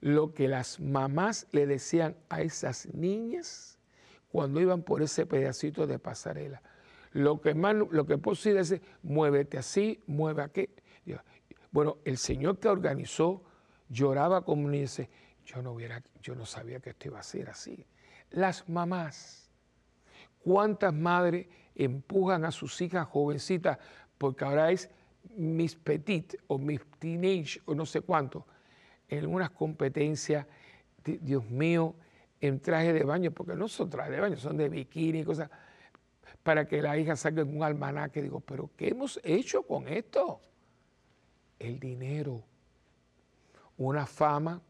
[0.01, 3.78] lo que las mamás le decían a esas niñas
[4.31, 6.61] cuando iban por ese pedacito de pasarela.
[7.11, 10.69] Lo que, más, lo que puedo decir es, muévete así, mueve aquí.
[11.71, 13.43] Bueno, el señor que organizó
[13.89, 15.09] lloraba como y dice,
[15.45, 17.85] yo no, hubiera, yo no sabía que esto iba a ser así.
[18.31, 19.49] Las mamás,
[20.43, 23.77] ¿cuántas madres empujan a sus hijas jovencitas
[24.17, 24.89] porque ahora es
[25.35, 28.45] mis petit o mis teenage o no sé cuánto,
[29.07, 30.45] en unas competencias,
[31.03, 31.95] Dios mío,
[32.41, 35.49] en traje de baño, porque no son trajes de baño, son de bikini y cosas,
[36.43, 38.21] para que la hija saque un almanaque.
[38.21, 40.39] Digo, pero ¿qué hemos hecho con esto?
[41.57, 42.43] El dinero,
[43.77, 44.61] una fama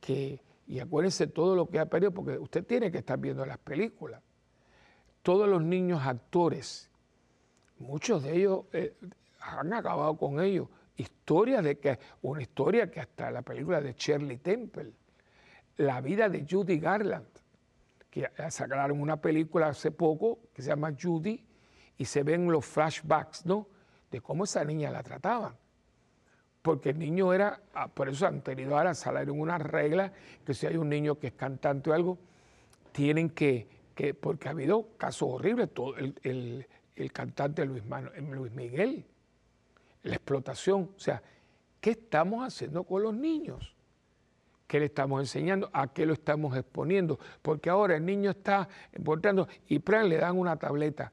[0.00, 3.58] que, y acuérdense todo lo que ha perdido, porque usted tiene que estar viendo las
[3.58, 4.22] películas.
[5.22, 6.90] Todos los niños actores,
[7.78, 8.94] muchos de ellos eh,
[9.40, 10.68] han acabado con ellos.
[10.96, 14.92] Historias de que, una historia que hasta la película de Shirley Temple,
[15.76, 17.26] la vida de Judy Garland,
[18.10, 21.44] que sacaron una película hace poco que se llama Judy
[21.96, 23.68] y se ven los flashbacks, ¿no?
[24.10, 25.56] De cómo esa niña la trataban.
[26.62, 30.12] Porque el niño era, ah, por eso han tenido ahora, salieron una regla
[30.46, 32.18] que si hay un niño que es cantante o algo,
[32.92, 37.82] tienen que, que porque ha habido casos horribles, todo el, el, cantante Luis,
[38.30, 39.04] Luis Miguel,
[40.04, 41.22] la explotación, o sea,
[41.80, 43.73] ¿qué estamos haciendo con los niños?
[44.66, 45.70] ¿Qué le estamos enseñando?
[45.72, 47.18] ¿A qué lo estamos exponiendo?
[47.42, 51.12] Porque ahora el niño está importando y le dan una tableta.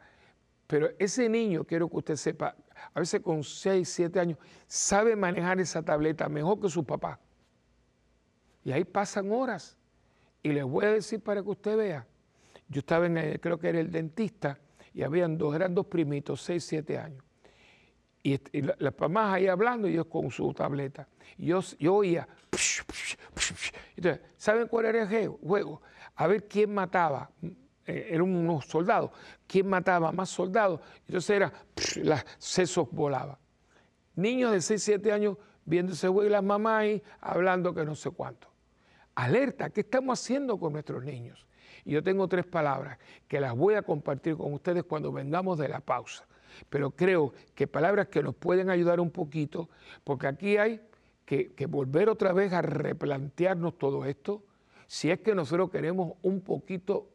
[0.68, 2.56] Pero ese niño, quiero que usted sepa,
[2.94, 4.38] a veces con 6, 7 años,
[4.68, 7.20] sabe manejar esa tableta mejor que su papá.
[8.64, 9.78] Y ahí pasan horas.
[10.42, 12.08] Y les voy a decir para que usted vea.
[12.70, 14.58] Yo estaba en, creo que era el dentista,
[14.94, 17.24] y habían dos, eran dos primitos, 6, 7 años.
[18.24, 21.08] Y, las mamás ahí hablando y yo con su tableta.
[21.38, 22.28] Y yo, yo oía.
[23.96, 25.82] Entonces, ¿saben cuál era el juego?
[26.16, 27.32] A ver quién mataba.
[27.86, 29.12] Eh, eran unos soldados.
[29.48, 30.82] ¿Quién mataba más soldados?
[31.08, 31.52] Entonces era,
[32.04, 33.38] los sesos volaban.
[34.16, 37.96] Niños de 6, 7 años viendo ese juego y las mamás ahí hablando que no
[37.96, 38.48] sé cuánto.
[39.16, 41.46] Alerta, ¿qué estamos haciendo con nuestros niños?
[41.84, 45.68] Y yo tengo tres palabras que las voy a compartir con ustedes cuando vengamos de
[45.68, 46.28] la pausa
[46.70, 49.70] pero creo que palabras que nos pueden ayudar un poquito,
[50.04, 50.82] porque aquí hay
[51.26, 54.44] que, volver otra vez a replantearnos todo esto,
[54.88, 57.08] si es que nosotros queremos un poquito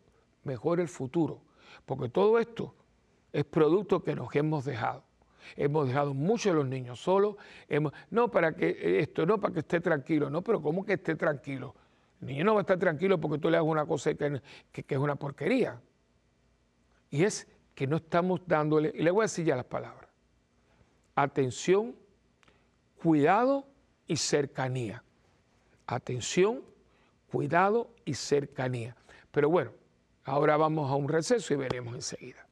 [0.44, 1.42] mejor el futuro,
[1.84, 2.74] porque todo esto
[3.32, 5.04] es producto que nos hemos dejado.
[5.54, 7.36] Hemos dejado mucho a los niños solos,
[8.10, 11.74] no para que esto, no para que esté tranquilo, no, pero ¿cómo que esté tranquilo?
[12.20, 14.40] El niño no va a estar tranquilo porque tú le hagas una cosa que,
[14.72, 15.80] que es una porquería.
[17.10, 20.08] Y es que no estamos dándole, y le voy a decir ya las palabras,
[21.14, 21.94] atención,
[23.02, 23.66] cuidado
[24.06, 25.04] y cercanía.
[25.86, 26.62] Atención,
[27.30, 28.96] cuidado y cercanía.
[29.30, 29.72] Pero bueno,
[30.24, 32.45] ahora vamos a un receso y veremos enseguida.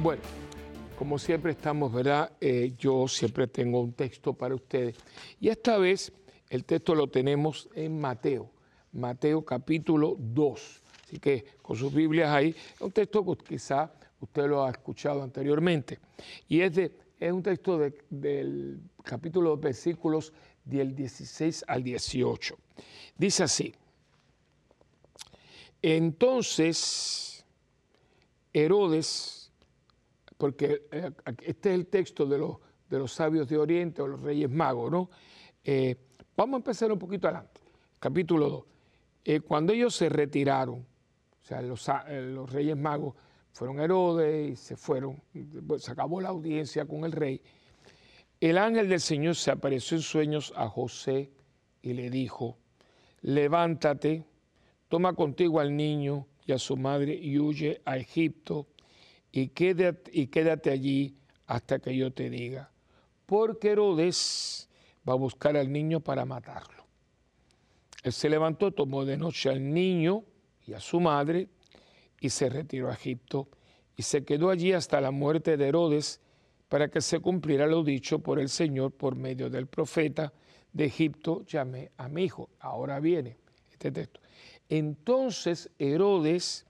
[0.00, 0.22] Bueno,
[0.96, 2.30] como siempre estamos, ¿verdad?
[2.40, 4.96] Eh, yo siempre tengo un texto para ustedes.
[5.40, 6.12] Y esta vez
[6.48, 8.48] el texto lo tenemos en Mateo,
[8.92, 10.82] Mateo capítulo 2.
[11.04, 15.98] Así que con sus Biblias ahí, un texto que quizá usted lo ha escuchado anteriormente.
[16.48, 20.32] Y es de es un texto del capítulo versículos
[20.64, 22.56] del 16 al 18.
[23.16, 23.74] Dice así,
[25.82, 27.44] entonces
[28.52, 29.37] Herodes,
[30.38, 31.10] porque eh,
[31.42, 32.56] este es el texto de los,
[32.88, 35.10] de los sabios de Oriente o los reyes magos, ¿no?
[35.64, 35.96] Eh,
[36.36, 37.60] vamos a empezar un poquito adelante,
[37.98, 38.64] capítulo 2.
[39.24, 43.14] Eh, cuando ellos se retiraron, o sea, los, los reyes magos
[43.52, 45.20] fueron Herodes y se fueron,
[45.78, 47.42] se acabó la audiencia con el rey.
[48.40, 51.32] El ángel del Señor se apareció en sueños a José
[51.82, 52.56] y le dijo,
[53.22, 54.24] levántate,
[54.86, 58.68] toma contigo al niño y a su madre y huye a Egipto
[59.32, 62.70] y quédate, y quédate allí hasta que yo te diga,
[63.26, 64.68] porque Herodes
[65.08, 66.86] va a buscar al niño para matarlo.
[68.02, 70.24] Él se levantó, tomó de noche al niño
[70.66, 71.48] y a su madre
[72.20, 73.48] y se retiró a Egipto
[73.96, 76.20] y se quedó allí hasta la muerte de Herodes
[76.68, 80.32] para que se cumpliera lo dicho por el Señor por medio del profeta
[80.72, 82.50] de Egipto, llamé a mi hijo.
[82.60, 83.36] Ahora viene
[83.70, 84.20] este texto.
[84.68, 86.66] Entonces Herodes,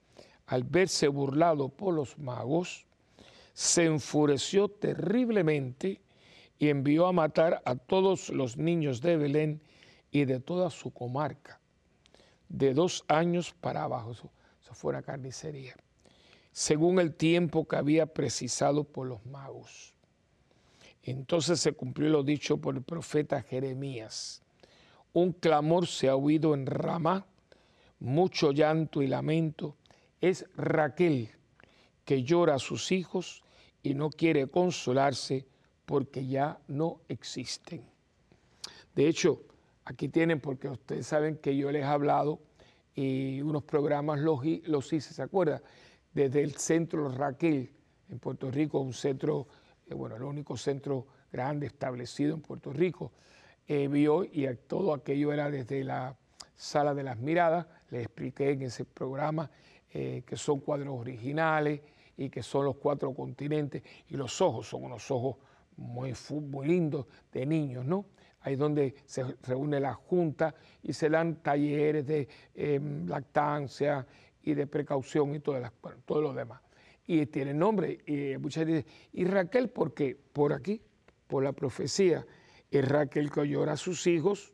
[0.49, 2.85] al verse burlado por los magos,
[3.55, 6.01] se enfureció terriblemente
[6.59, 9.61] y envió a matar a todos los niños de Belén
[10.11, 11.61] y de toda su comarca,
[12.49, 14.11] de dos años para abajo.
[14.11, 14.31] Eso,
[14.75, 15.75] fue una carnicería
[16.59, 19.95] según el tiempo que había precisado por los magos.
[21.05, 24.43] Entonces se cumplió lo dicho por el profeta Jeremías.
[25.13, 27.25] Un clamor se ha oído en Ramá,
[28.01, 29.77] mucho llanto y lamento.
[30.21, 31.31] Es Raquel
[32.05, 33.43] que llora a sus hijos
[33.83, 35.47] y no quiere consolarse
[35.85, 37.83] porque ya no existen.
[38.95, 39.43] De hecho,
[39.85, 42.41] aquí tienen, porque ustedes saben que yo les he hablado
[42.95, 45.63] y unos programas los, hice, ¿se acuerdan?
[46.13, 47.71] desde el centro Raquel
[48.09, 49.47] en Puerto Rico, un centro,
[49.87, 53.13] eh, bueno, el único centro grande establecido en Puerto Rico,
[53.67, 56.17] eh, vio y todo aquello era desde la
[56.57, 59.51] sala de las miradas, les expliqué en ese programa
[59.93, 61.81] eh, que son cuadros originales
[62.17, 65.37] y que son los cuatro continentes y los ojos son unos ojos
[65.77, 68.07] muy, muy lindos de niños, ¿no?
[68.41, 74.07] Ahí es donde se reúne la junta y se dan talleres de em, lactancia
[74.43, 75.61] y de precaución y todo,
[76.05, 76.61] todo lo demás.
[77.07, 80.17] Y tiene nombre, y muchas dicen, ¿y Raquel por qué?
[80.33, 80.81] Por aquí,
[81.27, 82.27] por la profecía.
[82.71, 84.53] Es Raquel que llora a sus hijos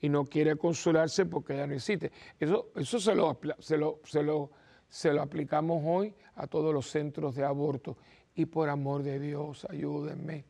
[0.00, 2.12] y no quiere consolarse porque ya no existe.
[2.38, 4.50] Eso, eso se, lo, se, lo, se, lo,
[4.88, 7.96] se lo aplicamos hoy a todos los centros de aborto.
[8.34, 10.44] Y por amor de Dios, ayúdenme.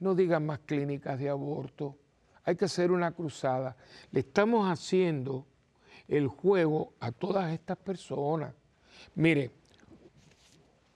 [0.00, 1.96] No digan más clínicas de aborto.
[2.44, 3.76] Hay que hacer una cruzada.
[4.10, 5.46] Le estamos haciendo
[6.06, 8.54] el juego a todas estas personas.
[9.14, 9.50] Mire,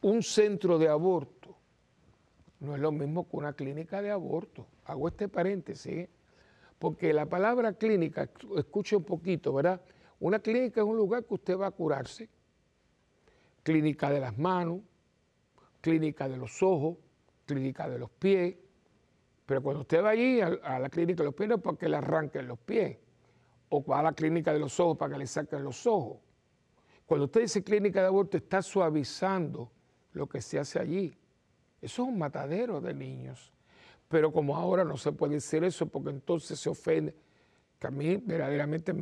[0.01, 1.43] un centro de aborto
[2.63, 4.67] no es lo mismo que una clínica de aborto.
[4.85, 6.09] Hago este paréntesis,
[6.79, 9.81] porque la palabra clínica, escuche un poquito, ¿verdad?
[10.21, 12.29] Una clínica es un lugar que usted va a curarse.
[13.63, 14.81] Clínica de las manos,
[15.81, 16.97] clínica de los ojos,
[17.45, 18.57] clínica de los pies.
[19.45, 21.97] Pero cuando usted va allí a, la clínica de los pies no es porque le
[21.97, 22.97] arranquen los pies
[23.69, 26.19] o va a la clínica de los ojos para que le saquen los ojos.
[27.07, 29.71] Cuando usted dice clínica de aborto, está suavizando
[30.13, 31.17] lo que se hace allí.
[31.81, 33.53] Eso es un matadero de niños.
[34.09, 37.15] Pero como ahora no se puede decir eso porque entonces se ofende,
[37.79, 38.93] que a mí verdaderamente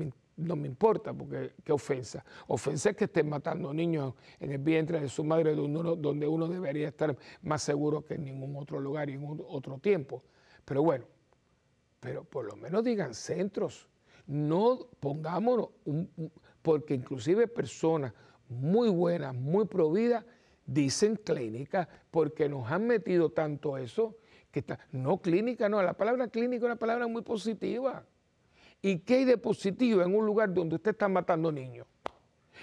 [0.41, 2.25] no me importa, porque qué ofensa.
[2.49, 6.89] Ofensa es que estén matando niños en el vientre de su madre donde uno, debería
[6.89, 10.23] estar más seguro que en ningún otro lugar y en otro tiempo.
[10.65, 11.05] Pero bueno,
[12.01, 13.91] pero por lo menos digan centros
[14.31, 15.71] no pongámonos,
[16.63, 18.15] porque inclusive personas
[18.49, 20.25] muy buenas, muy providas,
[20.65, 24.17] dicen clínica, porque nos han metido tanto eso,
[24.53, 28.05] que está, no clínica, no, la palabra clínica es una palabra muy positiva.
[28.83, 31.87] ¿Y qué hay de positivo en un lugar donde usted está matando niños?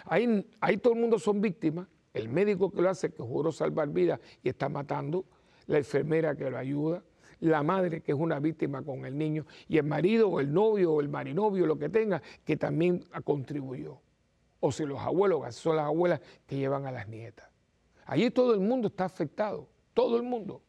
[0.05, 3.89] Ahí, ahí todo el mundo son víctimas, el médico que lo hace, que juró salvar
[3.89, 5.25] vidas y está matando,
[5.67, 7.03] la enfermera que lo ayuda,
[7.39, 10.93] la madre que es una víctima con el niño y el marido o el novio
[10.93, 13.99] o el marinovio, lo que tenga, que también contribuyó.
[14.59, 17.47] O si los abuelos, son las abuelas que llevan a las nietas.
[18.05, 20.63] Allí todo el mundo está afectado, todo el mundo.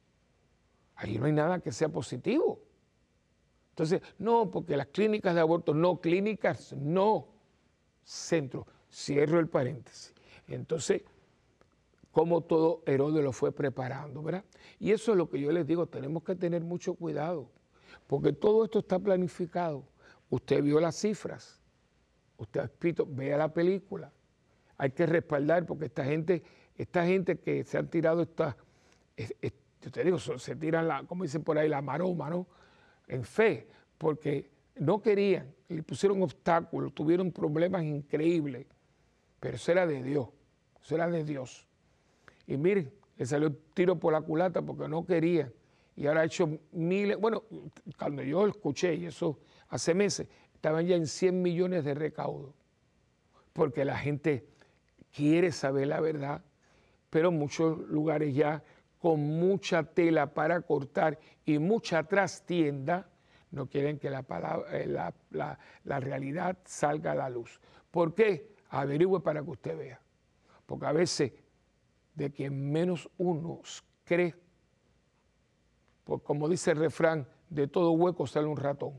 [0.97, 2.61] Allí no hay nada que sea positivo.
[3.79, 7.29] Entonces, no, porque las clínicas de aborto, no, clínicas, no,
[8.03, 8.67] centro.
[8.93, 10.13] Cierro el paréntesis.
[10.49, 11.03] Entonces,
[12.11, 14.45] cómo todo Herodes lo fue preparando, ¿verdad?
[14.81, 17.53] Y eso es lo que yo les digo, tenemos que tener mucho cuidado,
[18.09, 19.85] porque todo esto está planificado.
[20.29, 21.61] Usted vio las cifras,
[22.37, 24.13] usted ha escrito, vea la película.
[24.77, 26.43] Hay que respaldar porque esta gente,
[26.75, 31.59] esta gente que se han tirado yo te digo, se tiran, la, como dicen por
[31.59, 32.49] ahí, la maroma, ¿no?
[33.09, 38.67] En fe, porque no querían, le pusieron obstáculos, tuvieron problemas increíbles,
[39.41, 40.29] pero eso era de Dios,
[40.83, 41.67] eso era de Dios.
[42.47, 45.53] Y miren, le salió tiro por la culata porque no querían.
[45.97, 47.43] Y ahora ha hecho miles, bueno,
[47.99, 52.55] cuando yo escuché, y eso hace meses, estaban ya en 100 millones de recaudo,
[53.53, 54.47] porque la gente
[55.15, 56.45] quiere saber la verdad,
[57.11, 58.63] pero muchos lugares ya
[58.99, 63.09] con mucha tela para cortar y mucha trastienda,
[63.51, 67.61] no quieren que la, palabra, eh, la, realidad salga a la luz.
[67.91, 68.55] ¿Por qué?
[68.71, 70.01] Averigüe para que usted vea.
[70.67, 71.33] Porque a veces
[72.15, 73.61] de quien menos uno
[74.05, 74.35] cree,
[76.05, 78.95] pues como dice el refrán, de todo hueco sale un ratón.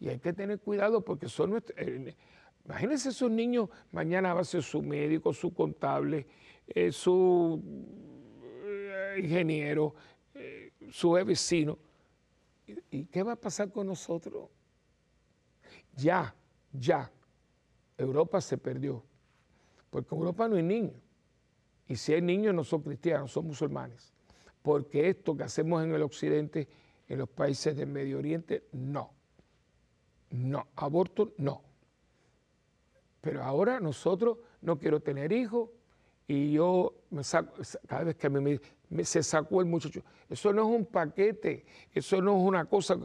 [0.00, 1.78] Y hay que tener cuidado porque son nuestros...
[1.78, 2.16] Eh,
[2.64, 6.26] imagínense esos niños, mañana va a ser su médico, su contable,
[6.66, 7.62] eh, su
[9.18, 9.94] ingeniero,
[10.90, 11.78] su vecino.
[12.90, 14.48] ¿Y qué va a pasar con nosotros?
[15.96, 16.34] Ya,
[16.72, 17.10] ya,
[17.96, 19.02] Europa se perdió,
[19.90, 20.96] porque en Europa no hay niños.
[21.86, 24.12] Y si hay niños no son cristianos, son musulmanes.
[24.62, 26.66] Porque esto que hacemos en el occidente,
[27.08, 29.10] en los países del Medio Oriente, no.
[30.30, 31.62] No, aborto no.
[33.20, 35.70] Pero ahora nosotros no quiero tener hijos
[36.26, 37.54] y yo me saco,
[37.86, 38.60] cada vez que me, me,
[39.02, 42.98] se sacó el muchacho, eso no es un paquete, eso no es una cosa.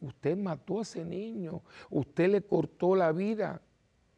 [0.00, 3.60] Usted mató a ese niño, usted le cortó la vida.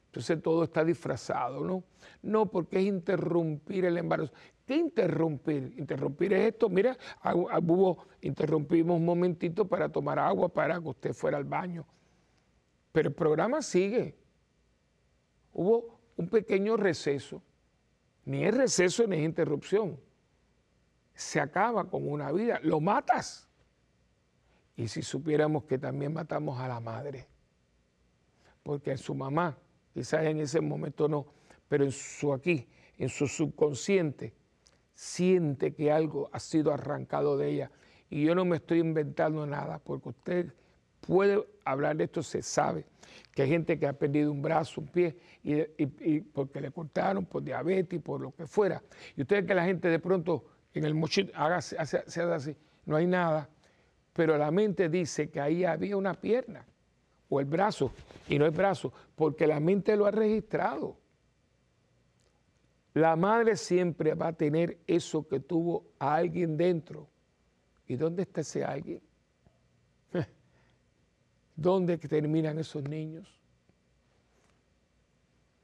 [0.07, 1.85] Entonces todo está disfrazado, ¿no?
[2.21, 4.33] No, porque es interrumpir el embarazo.
[4.67, 5.75] ¿Qué interrumpir?
[5.79, 6.69] Interrumpir es esto.
[6.69, 6.97] Mira,
[7.63, 11.87] hubo, interrumpimos un momentito para tomar agua para que usted fuera al baño.
[12.93, 14.17] Pero el programa sigue.
[15.53, 17.43] Hubo un pequeño receso.
[18.25, 19.99] Ni es receso ni es interrupción.
[21.21, 22.59] Se acaba con una vida.
[22.63, 23.47] Lo matas.
[24.75, 27.27] Y si supiéramos que también matamos a la madre.
[28.63, 29.59] Porque en su mamá
[29.93, 31.27] quizás en ese momento no,
[31.69, 32.67] pero en su aquí,
[32.97, 34.33] en su subconsciente,
[34.95, 37.71] siente que algo ha sido arrancado de ella.
[38.09, 40.55] Y yo no me estoy inventando nada, porque usted
[41.01, 42.87] puede hablar de esto, se sabe
[43.33, 47.43] que hay gente que ha perdido un brazo, un pie, y, porque le cortaron por
[47.43, 48.83] diabetes, por lo que fuera.
[49.17, 50.45] Y usted que la gente de pronto
[50.75, 52.57] en el mochito haga, se hace así,
[52.87, 53.49] no hay nada,
[54.13, 56.65] pero la mente dice que ahí había una pierna
[57.29, 57.93] o el brazo,
[58.29, 60.97] y no el brazo, porque la mente lo ha registrado.
[62.95, 67.09] La madre siempre va a tener eso que tuvo a alguien dentro.
[67.87, 69.01] ¿Y dónde está ese alguien?
[71.57, 73.41] ¿Dónde terminan esos niños?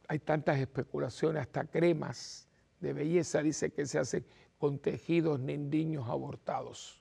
[0.06, 2.48] Hay tantas especulaciones, hasta cremas
[2.80, 4.24] de belleza dice que se hacen
[4.58, 7.00] con tejidos ni niños abortados.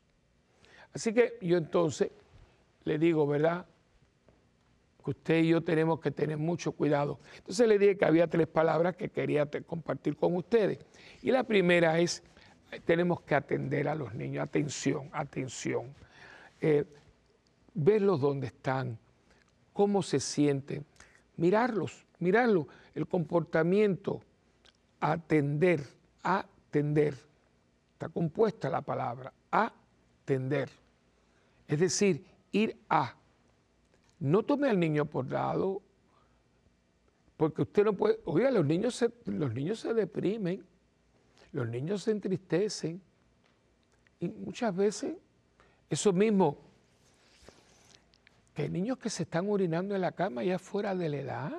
[0.94, 2.12] Así que yo entonces
[2.84, 3.66] le digo, ¿verdad?
[5.06, 7.20] que usted y yo tenemos que tener mucho cuidado.
[7.38, 10.80] Entonces le dije que había tres palabras que quería compartir con ustedes.
[11.22, 12.24] Y la primera es,
[12.86, 15.94] tenemos que atender a los niños, atención, atención.
[16.60, 16.86] Eh,
[17.76, 18.98] verlos donde están,
[19.74, 20.86] cómo se sienten,
[21.38, 24.22] mirarlos, mirarlos, el comportamiento,
[25.00, 25.84] atender,
[26.24, 27.16] atender.
[27.96, 30.70] Está compuesta la palabra, atender.
[31.66, 33.16] Es decir, ir a
[34.20, 35.82] no tome al niño por lado,
[37.38, 40.62] porque usted no puede, oiga, los niños se, los niños se deprimen,
[41.54, 43.02] los niños se entristecen,
[44.20, 45.16] y muchas veces
[45.90, 46.58] eso mismo,
[48.54, 51.54] que hay niños que se están orinando en la cama ya fuera de la edad.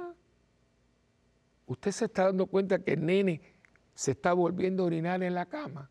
[1.66, 3.40] Usted se está dando cuenta que el nene
[3.94, 5.88] se está volviendo a orinar en la cama.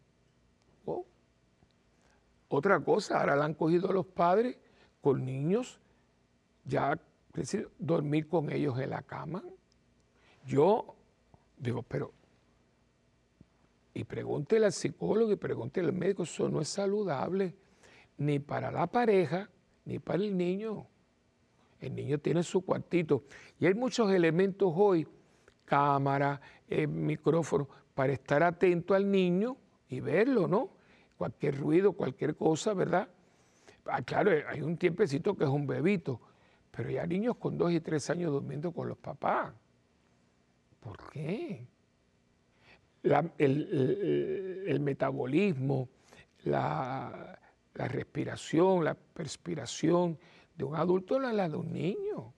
[2.48, 4.58] Otra cosa, ahora la han cogido los padres
[5.02, 5.80] con niños
[6.66, 7.00] ya
[7.34, 9.44] decir, dormir con ellos en la cama.
[10.46, 10.96] Yo
[11.58, 12.12] digo, pero,
[13.94, 17.56] y pregúntele al psicólogo y pregúntele al médico, eso no es saludable
[18.18, 19.50] ni para la pareja
[19.86, 20.88] ni para el niño.
[21.80, 23.24] El niño tiene su cuartito.
[23.60, 25.08] Y hay muchos elementos hoy,
[25.66, 29.58] cámara, eh, micrófono, para estar atento al niño
[29.90, 30.72] y verlo, ¿no?
[31.18, 33.08] Cualquier ruido, cualquier cosa, ¿verdad?
[33.86, 36.20] Ah, claro, hay un tiempecito que es un bebito,
[36.72, 39.54] pero ya niños con dos y tres años durmiendo con los papás.
[40.80, 41.68] ¿Por qué?
[43.38, 45.90] el, metabolismo,
[46.44, 47.40] la,
[47.74, 50.18] respiración, la perspiración
[50.56, 52.34] de un adulto es la de un niño.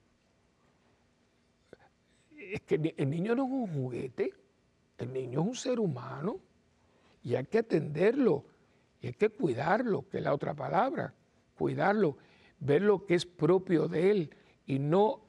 [2.36, 4.32] Es que el niño no es un juguete,
[4.98, 6.40] el niño es un ser humano
[7.22, 8.44] y hay que atenderlo.
[9.00, 11.14] Y hay que cuidarlo, que es la otra palabra,
[11.56, 12.16] cuidarlo,
[12.60, 14.34] ver lo que es propio de él
[14.66, 15.22] y no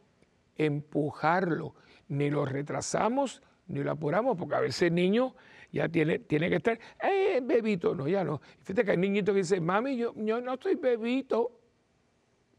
[0.57, 1.75] empujarlo,
[2.07, 5.35] ni lo retrasamos ni lo apuramos, porque a veces el niño
[5.71, 8.41] ya tiene, tiene que estar, eh, bebito, no, ya no.
[8.61, 11.51] Fíjate que hay niñitos que dicen, mami, yo, yo no estoy bebito,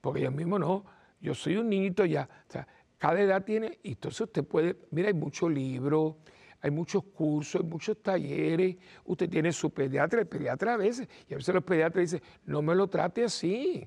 [0.00, 0.84] porque yo mismo no,
[1.20, 2.28] yo soy un niñito ya.
[2.48, 6.14] O sea, cada edad tiene, y entonces usted puede, mira, hay muchos libros,
[6.62, 11.34] hay muchos cursos, hay muchos talleres, usted tiene su pediatra, el pediatra a veces, y
[11.34, 13.86] a veces los pediatras dicen, no me lo trate así.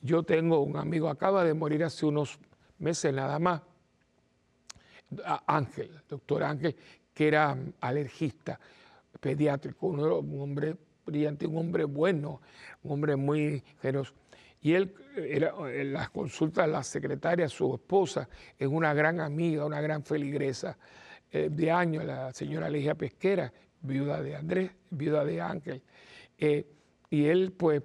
[0.00, 2.38] Yo tengo un amigo, acaba de morir hace unos
[2.78, 3.62] meses nada más,
[5.46, 6.76] Ángel, doctor Ángel,
[7.14, 8.58] que era alergista
[9.20, 10.76] pediátrico, un hombre
[11.06, 12.40] brillante, un hombre bueno,
[12.82, 14.12] un hombre muy generoso.
[14.60, 18.28] Y él, era, en las consultas, la secretaria, su esposa,
[18.58, 20.76] es una gran amiga, una gran feligresa
[21.36, 25.82] eh, de años, la señora Legia Pesquera, viuda de Andrés, viuda de Ángel.
[26.38, 26.64] Eh,
[27.10, 27.82] y él, pues,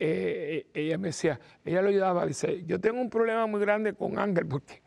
[0.00, 4.18] eh, ella me decía, ella lo ayudaba, dice, yo tengo un problema muy grande con
[4.18, 4.82] Ángel porque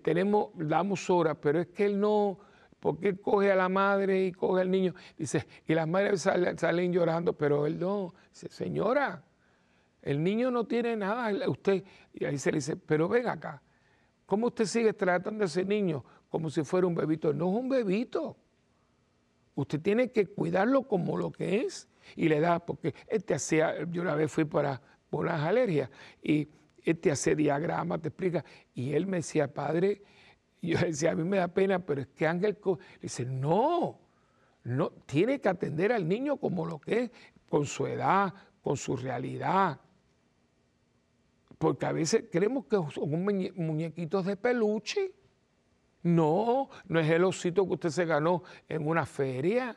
[0.00, 2.38] tenemos, damos horas, pero es que él no,
[2.78, 6.92] porque él coge a la madre y coge al niño, dice, y las madres salen,
[6.92, 9.24] llorando, pero él no, dice, señora,
[10.02, 11.82] el niño no tiene nada, usted,
[12.14, 13.60] y ahí se le dice, pero ven acá,
[14.24, 17.32] ¿cómo usted sigue tratando a ese niño como si fuera un bebito?
[17.32, 18.36] No es un bebito.
[19.54, 24.00] Usted tiene que cuidarlo como lo que es y le da, porque este hacía, yo
[24.00, 25.90] una vez fui para unas alergias
[26.22, 26.48] y
[26.84, 30.02] este hace diagrama, te explica, y él me decía, padre,
[30.62, 32.58] yo decía, a mí me da pena, pero es que Ángel
[33.00, 33.98] dice, no,
[34.64, 37.10] no, tiene que atender al niño como lo que es,
[37.48, 39.80] con su edad, con su realidad.
[41.58, 43.24] Porque a veces creemos que son
[43.56, 45.12] muñequitos de peluche.
[46.02, 49.76] No, no es el osito que usted se ganó en una feria.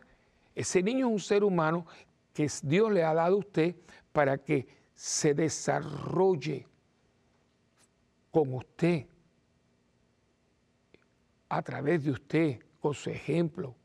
[0.55, 1.85] Ese niño es un ser humano
[2.33, 3.75] que Dios le ha dado a usted
[4.11, 6.67] para que se desarrolle
[8.31, 9.05] con usted
[11.49, 13.75] a través de usted, con su ejemplo.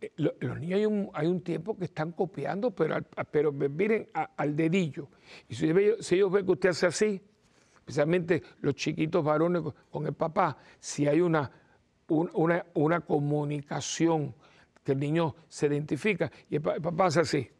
[0.00, 2.96] Eh, los niños hay un, tiempo que están copiando, pero,
[3.30, 5.08] pero miren al dedillo.
[5.48, 7.20] Y si, ellos ven que usted hace así,
[7.82, 11.50] especialmente los chiquitos varones con el papá, si hay una,
[12.08, 14.34] una, una comunicación
[14.84, 17.50] que el niño se identifica y el, papá hace así.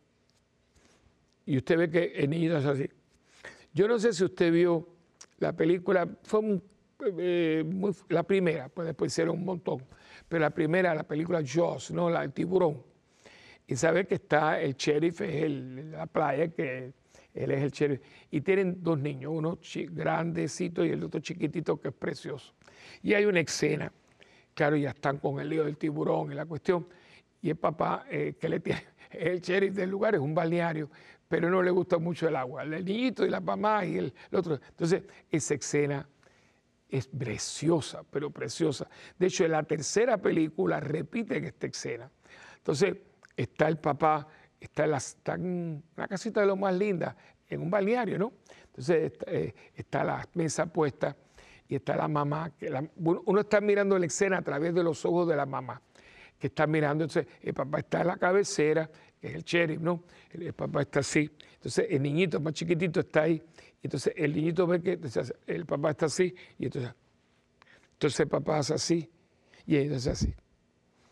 [1.45, 2.91] Y usted ve que el niño hace así.
[3.73, 4.89] Yo no sé si usted vio
[5.39, 6.61] la película, fue
[7.19, 7.65] eh,
[8.09, 9.83] la primera, pues después hicieron un montón,
[10.29, 12.09] pero la primera, la película Jaws, ¿no?
[12.09, 12.81] La del tiburón.
[13.67, 16.93] Y sabe que está el sheriff, es el, la playa, que
[17.35, 18.01] él es el sheriff.
[18.31, 19.59] Y tienen dos niños, uno
[19.91, 22.53] grandecito y el otro chiquitito que es precioso.
[23.03, 23.93] Y hay una escena,
[24.55, 26.87] claro, ya están con el lío del tiburón y la cuestión.
[27.41, 30.91] Y el papá, eh, que le tiene, el sheriff del lugar, es un balneario,
[31.29, 32.63] pero no le gusta mucho el agua.
[32.63, 34.61] El niñito y la mamá y el otro.
[34.69, 36.09] Entonces, esa escena
[36.89, 38.87] es preciosa, pero preciosa.
[39.19, 42.11] De hecho, en la tercera película repite esta escena.
[42.59, 42.97] Entonces,
[43.35, 44.29] está el papá,
[44.63, 47.17] está en, una casita de lo más linda,
[47.49, 48.33] en un balneario, ¿no?
[48.67, 49.13] Entonces,
[49.75, 51.17] está, eh, la mesa puesta
[51.69, 52.51] y está la mamá.
[52.59, 55.81] Que uno está mirando la escena a través de los ojos de la mamá,
[56.39, 57.05] que está mirando.
[57.05, 58.89] Entonces, el papá está en la cabecera,
[59.21, 60.05] que es el sheriff, ¿no?
[60.31, 61.31] El, papá está así.
[61.55, 63.43] Entonces, el niñito más chiquitito está ahí
[63.83, 64.99] entonces el niñito ve que
[65.47, 66.93] el papá está así y entonces,
[67.95, 69.11] entonces el papá hace así
[69.67, 70.35] y entonces así.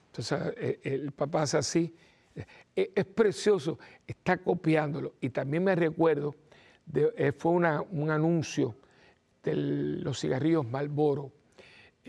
[0.06, 1.94] Entonces eh, el papá hace así.
[2.74, 5.14] Es precioso, está copiándolo.
[5.20, 6.34] Y también me recuerdo,
[6.94, 8.76] eh, fue un anuncio
[9.42, 11.32] de los cigarrillos Malboro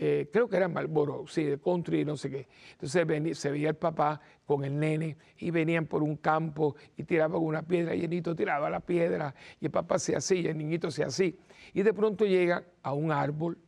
[0.04, 2.48] eh, creo que era Malboro, sí, de country, no sé qué.
[2.72, 7.40] Entonces se veía el papá con el nene y venían por un campo y tiraban
[7.40, 10.56] una piedra y el niñito tiraba la piedra y el papá se así y el
[10.56, 11.38] niñito se así.
[11.74, 13.58] Y de pronto llega a un árbol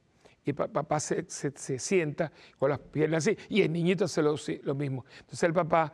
[0.46, 1.24] y papá se,
[1.78, 5.04] sienta con las piernas así y el niñito hace lo, lo mismo.
[5.20, 5.92] Entonces el papá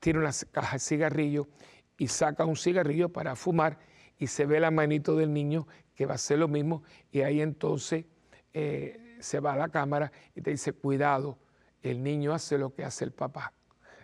[0.00, 1.48] tiene una caja de cigarrillo
[1.96, 3.78] y saca un cigarrillo para fumar
[4.18, 6.82] y se ve la manito del niño que va a hacer lo mismo
[7.12, 8.06] y ahí entonces...
[8.52, 11.38] Eh, se va a la cámara y te dice, cuidado,
[11.82, 13.52] el niño hace lo que hace el papá.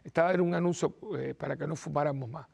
[0.04, 2.46] Estaba en un anuncio eh, para que no fumáramos más.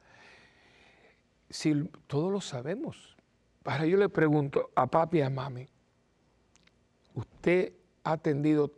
[1.51, 3.17] Si todos lo sabemos.
[3.65, 5.69] Ahora yo le pregunto a papi y a mami,
[7.15, 8.73] ¿usted ha atendido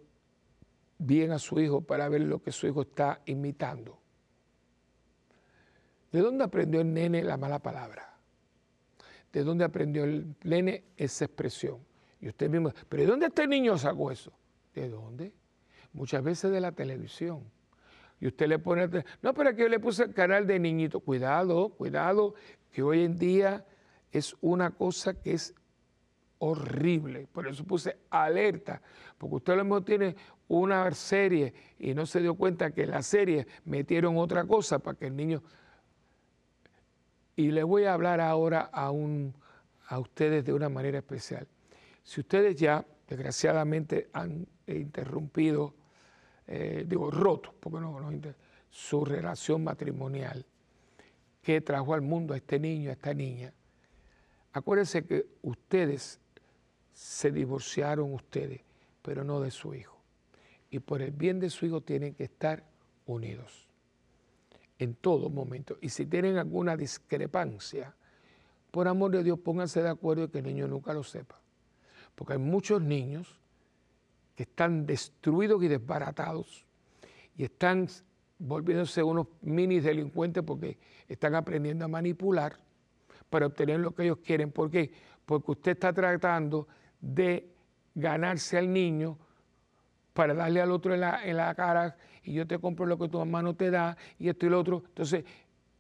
[0.99, 3.99] bien a su hijo para ver lo que su hijo está imitando?
[6.15, 8.15] ¿De dónde aprendió el nene la mala palabra?
[9.33, 11.81] ¿De dónde aprendió el nene esa expresión?
[12.21, 14.33] Y usted mismo, pero ¿de dónde este niño sacó eso?
[14.77, 15.33] ¿De dónde?
[15.93, 17.43] Muchas veces de la televisión.
[18.21, 18.89] y usted le pone,
[19.23, 21.01] no, pero que yo le puse el canal de niñito.
[21.01, 22.37] Cuidado, cuidado,
[22.71, 23.67] que hoy en día
[24.13, 25.53] es una cosa que es
[26.39, 27.27] horrible.
[27.27, 28.81] Por eso puse alerta,
[29.19, 30.15] porque usted a lo mejor tiene
[30.47, 34.97] una serie y no se dio cuenta que en la serie metieron otra cosa para
[34.97, 35.43] que el niño...
[37.37, 39.35] Y le voy a hablar ahora a, un,
[39.89, 41.47] a ustedes de una manera especial.
[42.03, 45.75] Si ustedes ya, desgraciadamente, han interrumpido,
[46.47, 48.35] eh, digo, roto, porque no, no,
[48.71, 50.45] su relación matrimonial
[51.43, 53.53] que trajo al mundo a este niño, a esta niña,
[54.53, 56.21] acuérdense que ustedes
[56.93, 58.61] se divorciaron ustedes,
[59.03, 59.99] pero no de su hijo.
[60.71, 62.65] Y por el bien de su hijo tienen que estar
[63.07, 63.65] unidos
[64.85, 65.77] en todo momento.
[65.81, 67.95] Y si tienen alguna discrepancia,
[68.71, 71.41] por amor de Dios, pónganse de acuerdo y que el niño nunca lo sepa.
[72.15, 73.39] Porque hay muchos niños
[74.37, 76.65] que están destruidos y desbaratados
[77.37, 77.89] y están
[78.39, 80.79] volviéndose unos mini delincuentes porque
[81.09, 82.59] están aprendiendo a manipular
[83.31, 84.51] para obtener lo que ellos quieren.
[84.51, 84.93] ¿Por qué?
[85.25, 86.69] Porque usted está tratando
[87.01, 87.49] de
[87.95, 89.19] ganarse al niño
[90.15, 93.09] para darle al otro en la, en la cara y yo te compro lo que
[93.09, 94.85] tu mamá no te da y esto y lo otro.
[94.87, 95.25] Entonces,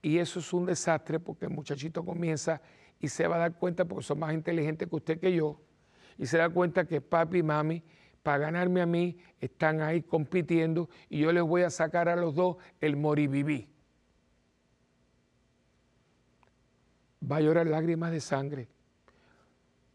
[0.02, 2.60] y eso es un desastre porque el muchachito comienza
[3.00, 5.58] y se va a dar cuenta porque son más inteligentes que usted que yo
[6.18, 7.82] y se da cuenta que papi y mami
[8.22, 12.34] para ganarme a mí están ahí compitiendo y yo les voy a sacar a los
[12.34, 13.68] dos el moribibí.
[17.30, 18.68] Va a llorar lágrimas de sangre.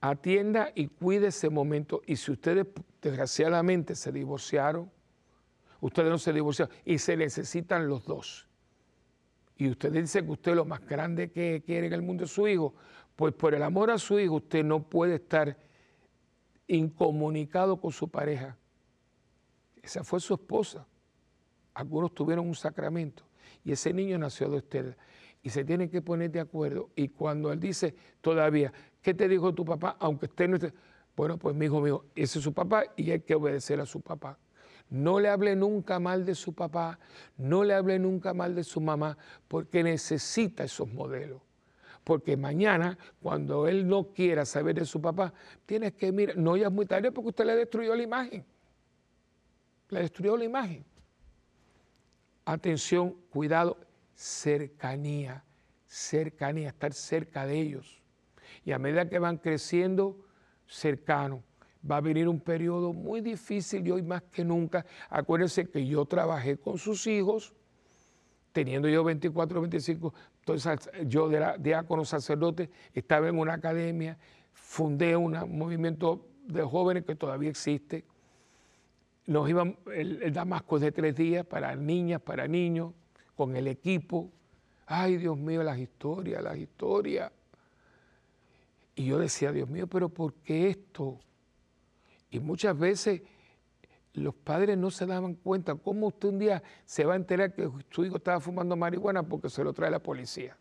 [0.01, 2.01] Atienda y cuide ese momento.
[2.05, 2.65] Y si ustedes
[3.01, 4.91] desgraciadamente se divorciaron,
[5.81, 8.47] ustedes no se divorciaron y se necesitan los dos.
[9.57, 12.47] Y usted dice que usted lo más grande que quiere en el mundo es su
[12.47, 12.73] hijo,
[13.15, 15.57] pues por el amor a su hijo usted no puede estar
[16.67, 18.57] incomunicado con su pareja.
[19.81, 20.87] Esa fue su esposa.
[21.73, 23.23] Algunos tuvieron un sacramento
[23.63, 24.97] y ese niño nació de usted.
[25.41, 26.89] Y se tienen que poner de acuerdo.
[26.95, 28.71] Y cuando él dice todavía,
[29.01, 29.97] ¿qué te dijo tu papá?
[29.99, 30.73] Aunque esté no esté.
[31.19, 33.99] Bueno, pues mi hijo mío, ese es su papá y hay que obedecer a su
[33.99, 34.39] papá.
[34.89, 36.97] No le hable nunca mal de su papá,
[37.35, 39.17] no le hable nunca mal de su mamá,
[39.49, 41.41] porque necesita esos modelos
[42.05, 45.33] porque mañana, cuando él no quiera saber de su papá,
[45.65, 48.45] tienes que mirar, no ya es muy tarde porque usted le destruyó la imagen.
[49.89, 50.85] Le destruyó la imagen.
[52.45, 53.77] Atención, cuidado,
[54.15, 55.43] cercanía,
[55.85, 58.01] cercanía, estar cerca de ellos.
[58.63, 60.28] Y a medida que van creciendo,
[60.69, 61.43] cercano.
[61.89, 64.85] Va a venir un periodo muy difícil y hoy más que nunca.
[65.09, 67.53] Acuérdense que yo trabajé con sus hijos,
[68.51, 74.17] teniendo yo 24, 25, entonces yo era diácono sacerdote, estaba en una academia,
[74.53, 78.05] fundé un movimiento de jóvenes que todavía existe.
[79.25, 82.93] Nos iban, el, Damasco de tres días para niñas, para niños,
[83.35, 84.31] con el equipo.
[84.85, 87.31] Ay, Dios mío, las historias, las historias.
[88.99, 91.21] Y yo decía, Dios mío, pero ¿por qué esto?
[92.29, 93.21] Y muchas veces
[94.11, 97.71] los padres no se daban cuenta cómo usted un día se va a enterar que
[97.91, 100.57] su hijo estaba fumando marihuana porque se lo trae la policía.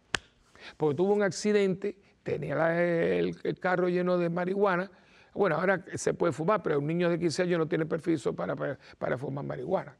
[0.76, 4.88] Porque tuvo un accidente, tenía el, carro lleno de marihuana.
[5.34, 8.54] Bueno, ahora se puede fumar, pero un niño de 15 años no tiene permiso para,
[8.54, 9.96] para, fumar marihuana.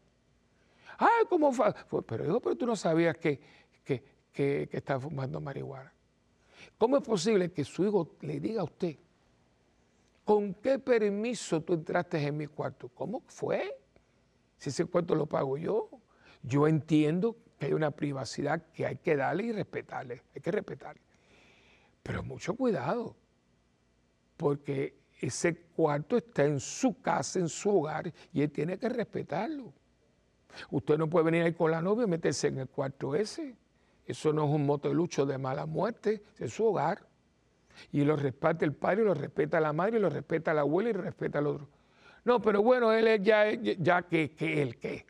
[0.97, 1.75] Ah, ¿cómo fue?
[2.07, 3.41] Pero hijo, pero tú no sabías que,
[3.83, 4.01] que,
[4.33, 5.93] que estaba fumando marihuana.
[6.77, 8.97] ¿Cómo es posible que su hijo le diga a usted
[10.29, 12.91] ¿Con qué permiso tú entraste en mi cuarto?
[12.91, 13.81] ¿Cómo fue?
[14.59, 15.89] Si ese cuarto lo pago yo.
[16.43, 20.23] Yo entiendo que hay una privacidad que hay que darle y respetarle.
[20.35, 21.01] Hay que respetarle.
[22.03, 23.17] Pero mucho cuidado,
[24.37, 29.73] porque ese cuarto está en su casa, en su hogar, y él tiene que respetarlo.
[30.71, 33.57] Usted no puede venir ahí con la novia y meterse en el cuarto ese.
[34.09, 37.07] Eso no es un motelucho de mala muerte, es su hogar.
[37.93, 41.03] Y lo respeta el padre, lo respeta la madre, lo respeta la abuela y lo
[41.03, 41.69] respeta al otro.
[42.25, 45.05] No, pero bueno, él es ya, ya que, que él qué.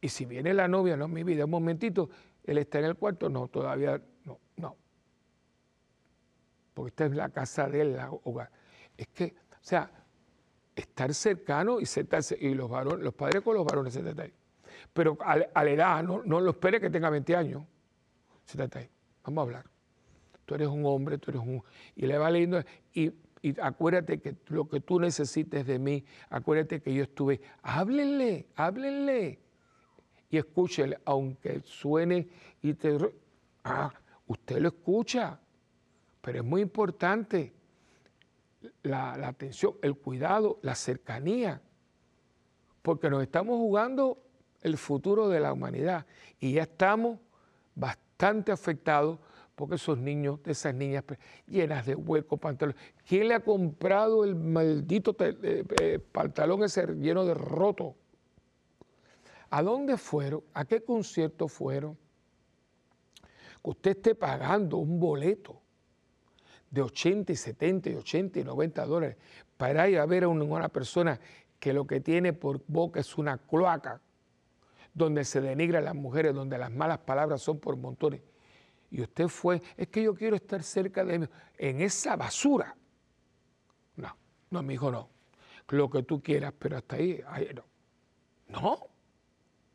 [0.00, 2.08] Y si viene la novia, no, mi vida, un momentito,
[2.44, 4.76] él está en el cuarto, no, todavía no, no.
[6.72, 8.48] Porque esta es la casa de él, la hogar.
[8.96, 9.90] Es que, o sea,
[10.76, 14.32] estar cercano y sentarse, y los varones, los padres con los varones, ahí.
[14.92, 17.64] Pero a, la edad, no, no lo espere que tenga 20 años,
[19.24, 19.72] Vamos a hablar
[20.44, 21.62] tú eres un hombre, tú eres un...
[21.96, 23.12] Y le va leyendo, y,
[23.60, 29.40] acuérdate que lo que tú necesites de mí, acuérdate que yo estuve, háblenle, háblenle.
[30.30, 32.28] Y escúchele, aunque suene
[32.62, 32.98] y te...
[33.64, 33.92] Ah,
[34.26, 35.38] usted lo escucha,
[36.20, 37.52] pero es muy importante
[38.82, 41.60] la, la atención, el cuidado, la cercanía,
[42.82, 44.22] porque nos estamos jugando
[44.62, 46.06] el futuro de la humanidad.
[46.40, 47.18] Y ya estamos
[47.74, 49.18] bastante afectados
[49.54, 51.04] porque esos niños, esas niñas
[51.46, 52.80] llenas de huecos, pantalones.
[53.06, 57.94] ¿Quién le ha comprado el maldito eh, eh, pantalón ese lleno de roto?
[59.50, 60.42] ¿A dónde fueron?
[60.54, 61.98] ¿A qué concierto fueron?
[63.62, 65.60] Que usted esté pagando un boleto
[66.70, 69.16] de 80 y 70 y 80 y 90 dólares
[69.58, 71.20] para ir a ver a una persona
[71.60, 74.00] que lo que tiene por boca es una cloaca,
[74.94, 78.22] donde se denigra a las mujeres, donde las malas palabras son por montones.
[78.90, 81.26] Y usted fue, es que yo quiero estar cerca de mí,
[81.56, 82.76] en esa basura.
[83.96, 84.14] No,
[84.50, 85.08] no, mi hijo, no.
[85.68, 87.22] Lo que tú quieras, pero hasta ahí,
[87.54, 87.64] no.
[88.48, 88.86] No.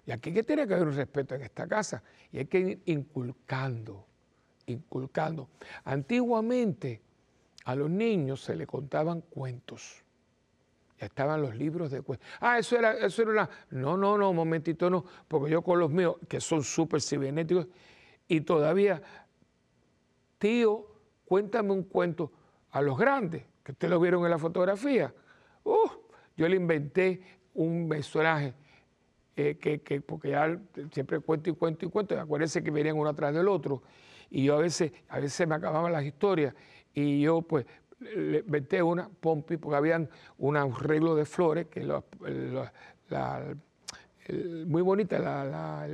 [0.06, 2.04] Y aquí que tiene que haber un respeto en esta casa.
[2.32, 4.06] Y hay que ir inculcando,
[4.68, 5.50] inculcando.
[5.84, 7.02] Antiguamente
[7.66, 10.06] a los niños se le contaban cuentos.
[11.00, 12.28] Ya estaban los libros de cuentos.
[12.40, 13.50] Ah, eso era, eso era una.
[13.70, 17.68] No, no, no, un momentito no, porque yo con los míos, que son súper cibernéticos,
[18.28, 19.02] y todavía,
[20.40, 20.88] tío,
[21.26, 22.32] cuéntame un cuento
[22.72, 25.14] a los grandes, que ustedes lo vieron en la fotografía.
[25.64, 25.90] Uh,
[26.36, 27.22] yo le inventé
[27.54, 28.54] un personaje
[29.36, 30.60] eh, que, porque ya
[30.92, 33.84] siempre cuento y cuento y cuento, y acuérdense que venían uno atrás del otro,
[34.30, 36.56] y yo a veces, a veces me acababan las historias,
[36.94, 37.66] y yo pues
[38.00, 41.86] le inventé una, Pompi, porque habían un arreglo de flores, que
[44.66, 45.88] muy bonita, la,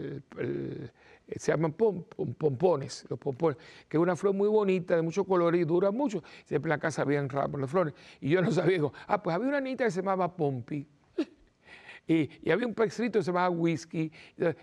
[1.27, 5.63] se llaman pompones, los pompones, que es una flor muy bonita, de mucho color y
[5.63, 6.23] dura mucho.
[6.45, 7.93] Siempre en la casa habían ramos de flores.
[8.19, 10.87] Y yo no sabía, digo, ah, pues había una niñita que se llamaba Pompi.
[12.05, 14.11] Y, había un pescito que se llamaba whisky,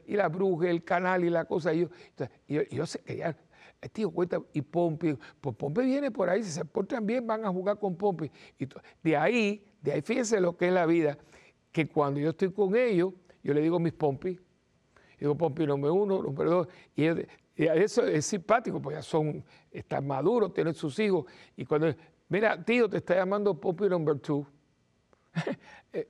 [0.07, 1.72] y la bruja, el canal y la cosa.
[1.72, 1.88] Y yo,
[2.47, 3.36] y yo, sé que ya, eh,
[3.89, 7.49] tío, cuenta, y Pompi, pues Pompi viene por ahí, si se portan bien van a
[7.49, 8.31] jugar con Pompi.
[8.59, 8.68] Y
[9.03, 11.16] de ahí, de ahí fíjense lo que es la vida,
[11.72, 14.39] que cuando yo estoy con ellos, yo le digo mis Pompi,
[15.18, 17.07] digo Pompi número uno, número dos, y,
[17.57, 21.24] eso es simpático, pues ya son, están maduros, tienen sus hijos,
[21.57, 21.95] y cuando,
[22.28, 24.47] mira, tío, te está llamando Pompi número two.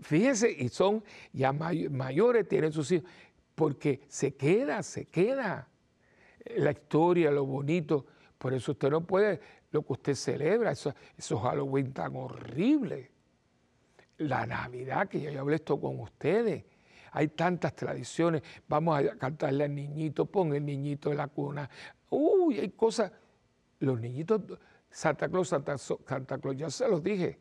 [0.00, 1.02] Fíjense, y son
[1.32, 3.08] ya mayores, tienen sus hijos,
[3.54, 5.69] porque se queda, se queda
[6.58, 8.06] la historia, lo bonito.
[8.38, 9.40] Por eso usted no puede,
[9.70, 10.94] lo que usted celebra, esos,
[11.42, 13.08] Halloween tan horribles.
[14.18, 16.64] La Navidad, que ya yo hablé esto con ustedes.
[17.12, 18.42] Hay tantas tradiciones.
[18.68, 21.68] Vamos a cantarle al niñito, pon el niñito en la cuna.
[22.10, 23.12] Uy, hay cosas.
[23.78, 24.42] Los niñitos,
[24.90, 27.38] Santa Claus, Santa, Santa Claus, ya se los dije.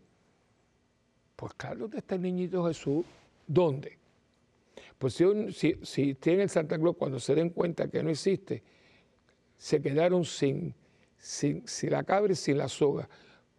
[1.36, 3.05] Pues claro, ¿dónde está el niñito Jesús?
[3.47, 3.97] ¿Dónde?
[4.97, 8.64] Pues si, si, si tiene el Santa Claus, cuando se den cuenta que no existe,
[9.60, 10.74] se quedaron sin,
[11.18, 13.07] sin, la cabra y sin la soga.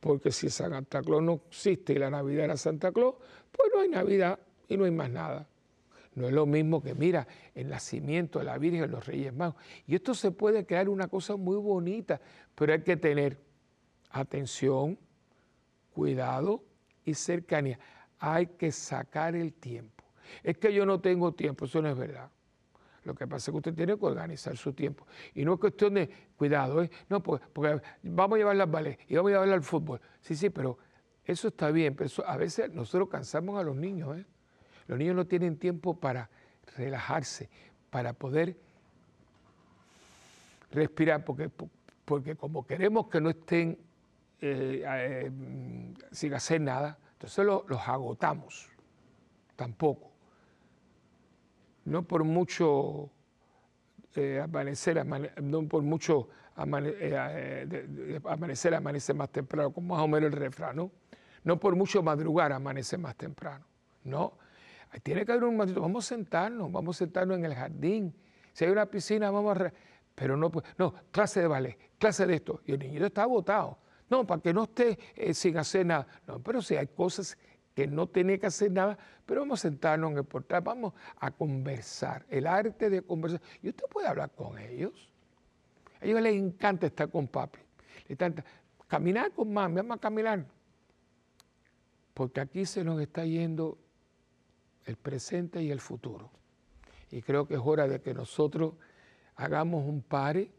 [0.00, 3.16] Porque si Santa Claus no existe y la Navidad era Santa Claus,
[3.52, 5.46] pues no hay Navidad y no hay más nada.
[6.14, 9.62] No es lo mismo que, mira, el nacimiento de la Virgen, los Reyes Magos.
[9.86, 12.18] Y esto se puede crear una cosa muy bonita,
[12.54, 13.38] pero hay que tener
[14.10, 14.98] atención,
[15.92, 16.64] cuidado
[17.04, 17.78] y cercanía.
[18.18, 20.02] Hay que sacar el tiempo.
[20.42, 22.30] Es que yo no tengo tiempo, eso no es verdad.
[23.04, 25.06] Lo que pasa es que usted tiene que organizar su tiempo.
[25.34, 26.90] Y no es cuestión de cuidado, ¿eh?
[27.08, 30.00] no, porque, porque vamos a llevarla al ballet y vamos a llevarla al fútbol.
[30.20, 30.78] Sí, sí, pero
[31.24, 34.18] eso está bien, pero a veces nosotros cansamos a los niños.
[34.18, 34.26] ¿eh?
[34.86, 36.28] Los niños no tienen tiempo para
[36.76, 37.48] relajarse,
[37.88, 38.56] para poder
[40.70, 41.50] respirar, porque,
[42.04, 43.78] porque como queremos que no estén
[44.40, 45.30] eh, eh,
[46.12, 48.68] sin hacer nada, entonces los agotamos.
[49.56, 50.09] Tampoco
[51.84, 53.10] no por mucho
[54.16, 55.04] eh, amanecer,
[55.42, 60.76] no por mucho eh, eh, amanecer, amanece más temprano, como más o menos el refrán,
[60.76, 60.90] ¿no?
[61.44, 63.64] No por mucho madrugar amanece más temprano,
[64.04, 64.38] no.
[65.04, 68.12] Tiene que haber un momento, vamos a sentarnos, vamos a sentarnos en el jardín.
[68.52, 69.72] Si hay una piscina, vamos a...
[70.16, 72.60] Pero no, no, clase de ballet, clase de esto.
[72.66, 73.78] Y el niñito está agotado.
[74.08, 74.98] No, para que no esté
[75.32, 76.08] sin hacer nada.
[76.26, 77.38] No, pero si hay cosas
[77.80, 81.30] que no tiene que hacer nada, pero vamos a sentarnos en el portal, vamos a
[81.30, 83.40] conversar, el arte de conversar.
[83.62, 85.10] Y usted puede hablar con ellos.
[85.98, 87.58] A ellos les encanta estar con papi.
[88.02, 88.44] Les encanta
[88.86, 90.44] caminar con mami, vamos a caminar.
[92.12, 93.78] Porque aquí se nos está yendo
[94.84, 96.30] el presente y el futuro.
[97.10, 98.74] Y creo que es hora de que nosotros
[99.36, 100.50] hagamos un pare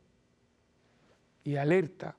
[1.43, 2.17] y alerta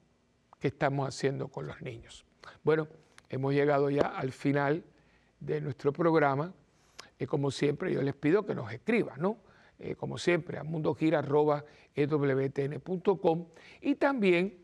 [0.60, 2.24] que estamos haciendo con los niños.
[2.62, 2.86] Bueno,
[3.30, 4.84] hemos llegado ya al final
[5.44, 6.54] de nuestro programa.
[7.18, 9.38] y como siempre, yo les pido que nos escriban, ¿no?
[9.78, 13.46] Eh, como siempre, a mundogira.ewtn.com
[13.80, 14.58] y también